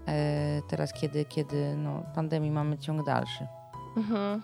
e, 0.08 0.62
teraz, 0.68 0.92
kiedy, 0.92 1.24
kiedy 1.24 1.76
no, 1.76 2.02
pandemii 2.14 2.50
mamy 2.50 2.78
ciąg 2.78 3.06
dalszy. 3.06 3.46
Mhm. 3.96 4.42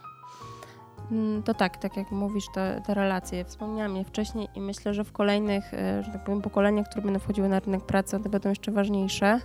Mm, 1.11 1.43
To 1.43 1.55
tak, 1.55 1.77
tak 1.77 1.97
jak 1.97 2.11
mówisz, 2.11 2.45
te, 2.55 2.83
te 2.87 2.95
relacje. 2.95 3.45
Wspomniałam 3.45 3.97
je 3.97 4.05
wcześniej 4.05 4.49
i 4.55 4.61
myślę, 4.61 4.95
że 4.95 5.05
w 5.05 5.13
kolejnych, 5.13 5.75
e, 5.75 6.03
że 6.03 6.13
tak 6.13 6.25
powiem, 6.25 6.43
pokoleniach, 6.43 6.87
które 6.87 7.03
będą 7.03 7.21
wchodziły 7.21 7.49
na 7.49 7.61
rynek 7.61 7.87
pracy, 7.87 8.17
one 8.17 8.29
będą 8.29 8.49
jeszcze 8.49 8.73
ważniejsze 8.73 9.41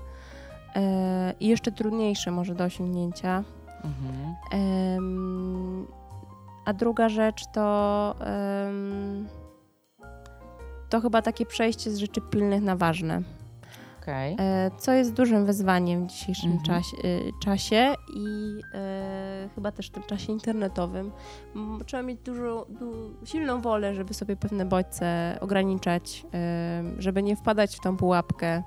e, 0.75 1.33
i 1.39 1.47
jeszcze 1.47 1.71
trudniejsze 1.71 2.31
może 2.31 2.55
do 2.55 2.63
osiągnięcia. 2.63 3.43
Mhm. 3.83 4.35
A 6.65 6.73
druga 6.73 7.09
rzecz 7.09 7.43
to 7.53 8.15
to 10.89 11.01
chyba 11.01 11.21
takie 11.21 11.45
przejście 11.45 11.91
z 11.91 11.97
rzeczy 11.97 12.21
pilnych 12.21 12.63
na 12.63 12.75
ważne. 12.75 13.21
Okej. 14.03 14.35
E, 14.39 14.71
co 14.77 14.91
jest 14.91 15.13
dużym 15.13 15.45
wyzwaniem 15.45 16.03
w 16.07 16.09
dzisiejszym 16.11 16.51
Mhm. 16.51 16.65
czasie, 16.65 16.97
y, 17.05 17.31
czasie 17.43 17.93
i 18.15 18.25
e, 18.73 19.49
chyba 19.55 19.71
też 19.71 19.87
w 19.87 19.91
tym 19.91 20.03
czasie 20.03 20.31
internetowym. 20.33 21.11
Trzeba 21.85 22.03
mieć 22.03 22.19
dużo, 22.21 22.65
du, 22.69 22.93
silną 23.25 23.61
wolę, 23.61 23.95
żeby 23.95 24.13
sobie 24.13 24.35
pewne 24.35 24.65
bodźce 24.65 25.37
ograniczać, 25.41 26.25
e, 26.33 26.83
żeby 26.97 27.23
nie 27.23 27.35
wpadać 27.35 27.75
w 27.75 27.79
tą 27.79 27.97
pułapkę 27.97 28.63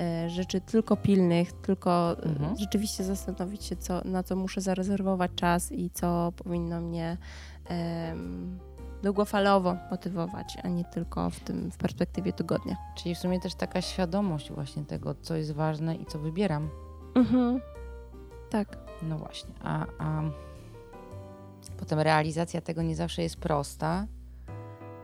e, 0.00 0.30
rzeczy 0.30 0.60
tylko 0.60 0.96
pilnych, 0.96 1.52
tylko 1.52 2.12
e, 2.12 2.22
Mhm. 2.22 2.56
rzeczywiście 2.56 3.04
zastanowić 3.04 3.64
się, 3.64 3.76
co, 3.76 4.00
na 4.04 4.22
co 4.22 4.36
muszę 4.36 4.60
zarezerwować 4.60 5.30
czas 5.36 5.72
i 5.72 5.90
co 5.90 6.32
powinno 6.36 6.80
mnie 6.80 7.16
długofalowo 9.04 9.76
motywować, 9.90 10.56
a 10.62 10.68
nie 10.68 10.84
tylko 10.84 11.30
w 11.30 11.40
tym 11.40 11.70
w 11.70 11.76
perspektywie 11.76 12.32
tygodnia. 12.32 12.76
Czyli 12.96 13.14
w 13.14 13.18
sumie 13.18 13.40
też 13.40 13.54
taka 13.54 13.80
świadomość 13.80 14.52
właśnie 14.52 14.84
tego, 14.84 15.14
co 15.14 15.36
jest 15.36 15.52
ważne 15.52 15.96
i 15.96 16.06
co 16.06 16.18
wybieram. 16.18 16.68
Mhm. 17.14 17.60
Tak. 18.50 18.78
No 19.02 19.18
właśnie, 19.18 19.54
a, 19.62 19.86
a 19.98 20.22
potem 21.76 22.00
realizacja 22.00 22.60
tego 22.60 22.82
nie 22.82 22.96
zawsze 22.96 23.22
jest 23.22 23.36
prosta, 23.36 24.06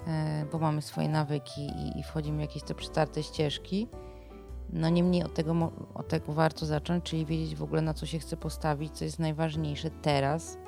e, 0.06 0.46
bo 0.52 0.58
mamy 0.58 0.82
swoje 0.82 1.08
nawyki 1.08 1.60
i, 1.60 1.98
i 1.98 2.02
wchodzimy 2.02 2.38
w 2.38 2.40
jakieś 2.40 2.62
te 2.62 2.74
przetarte 2.74 3.22
ścieżki. 3.22 3.88
No 4.72 4.88
niemniej 4.88 5.24
od 5.24 5.34
tego, 5.34 5.72
od 5.94 6.08
tego 6.08 6.32
warto 6.32 6.66
zacząć, 6.66 7.04
czyli 7.04 7.26
wiedzieć 7.26 7.56
w 7.56 7.62
ogóle 7.62 7.82
na 7.82 7.94
co 7.94 8.06
się 8.06 8.18
chce 8.18 8.36
postawić, 8.36 8.92
co 8.92 9.04
jest 9.04 9.18
najważniejsze 9.18 9.90
teraz. 9.90 10.58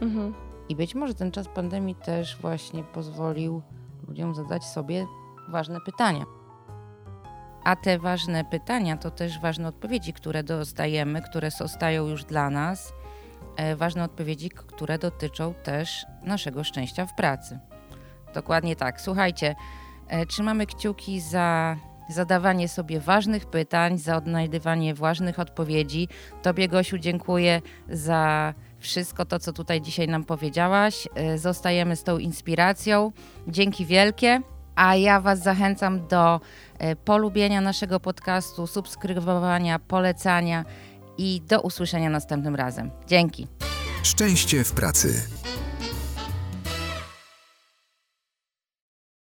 Mhm. 0.00 0.34
I 0.68 0.76
być 0.76 0.94
może 0.94 1.14
ten 1.14 1.30
czas 1.30 1.48
pandemii 1.48 1.94
też 1.94 2.36
właśnie 2.40 2.84
pozwolił 2.84 3.62
ludziom 4.08 4.34
zadać 4.34 4.64
sobie 4.64 5.06
ważne 5.48 5.80
pytania. 5.80 6.24
A 7.64 7.76
te 7.76 7.98
ważne 7.98 8.44
pytania 8.44 8.96
to 8.96 9.10
też 9.10 9.40
ważne 9.40 9.68
odpowiedzi, 9.68 10.12
które 10.12 10.42
dostajemy, 10.42 11.22
które 11.22 11.50
zostają 11.50 12.08
już 12.08 12.24
dla 12.24 12.50
nas. 12.50 12.92
E, 13.56 13.76
ważne 13.76 14.04
odpowiedzi, 14.04 14.50
które 14.50 14.98
dotyczą 14.98 15.54
też 15.54 16.06
naszego 16.22 16.64
szczęścia 16.64 17.06
w 17.06 17.14
pracy. 17.14 17.58
Dokładnie 18.34 18.76
tak. 18.76 19.00
Słuchajcie, 19.00 19.54
e, 20.08 20.26
trzymamy 20.26 20.66
kciuki 20.66 21.20
za 21.20 21.76
zadawanie 22.08 22.68
sobie 22.68 23.00
ważnych 23.00 23.46
pytań, 23.46 23.98
za 23.98 24.16
odnajdywanie 24.16 24.94
ważnych 24.94 25.38
odpowiedzi. 25.38 26.08
Tobie, 26.42 26.68
Gosiu, 26.68 26.98
dziękuję 26.98 27.62
za 27.88 28.54
wszystko 28.84 29.24
to, 29.24 29.38
co 29.38 29.52
tutaj 29.52 29.80
dzisiaj 29.80 30.08
nam 30.08 30.24
powiedziałaś. 30.24 31.08
E, 31.14 31.38
Zostajemy 31.38 31.96
z 31.96 32.02
tą 32.02 32.18
inspiracją. 32.18 33.12
Dzięki 33.48 33.86
wielkie. 33.86 34.40
A 34.76 34.96
ja 34.96 35.20
Was 35.20 35.42
zachęcam 35.42 36.06
do 36.08 36.40
e, 36.78 36.96
polubienia 36.96 37.60
naszego 37.60 38.00
podcastu, 38.00 38.66
subskrybowania, 38.66 39.78
polecania 39.78 40.64
i 41.18 41.42
do 41.48 41.60
usłyszenia 41.60 42.10
następnym 42.10 42.54
razem. 42.56 42.90
Dzięki. 43.06 43.46
Szczęście 44.02 44.64
w 44.64 44.72
pracy. 44.72 45.22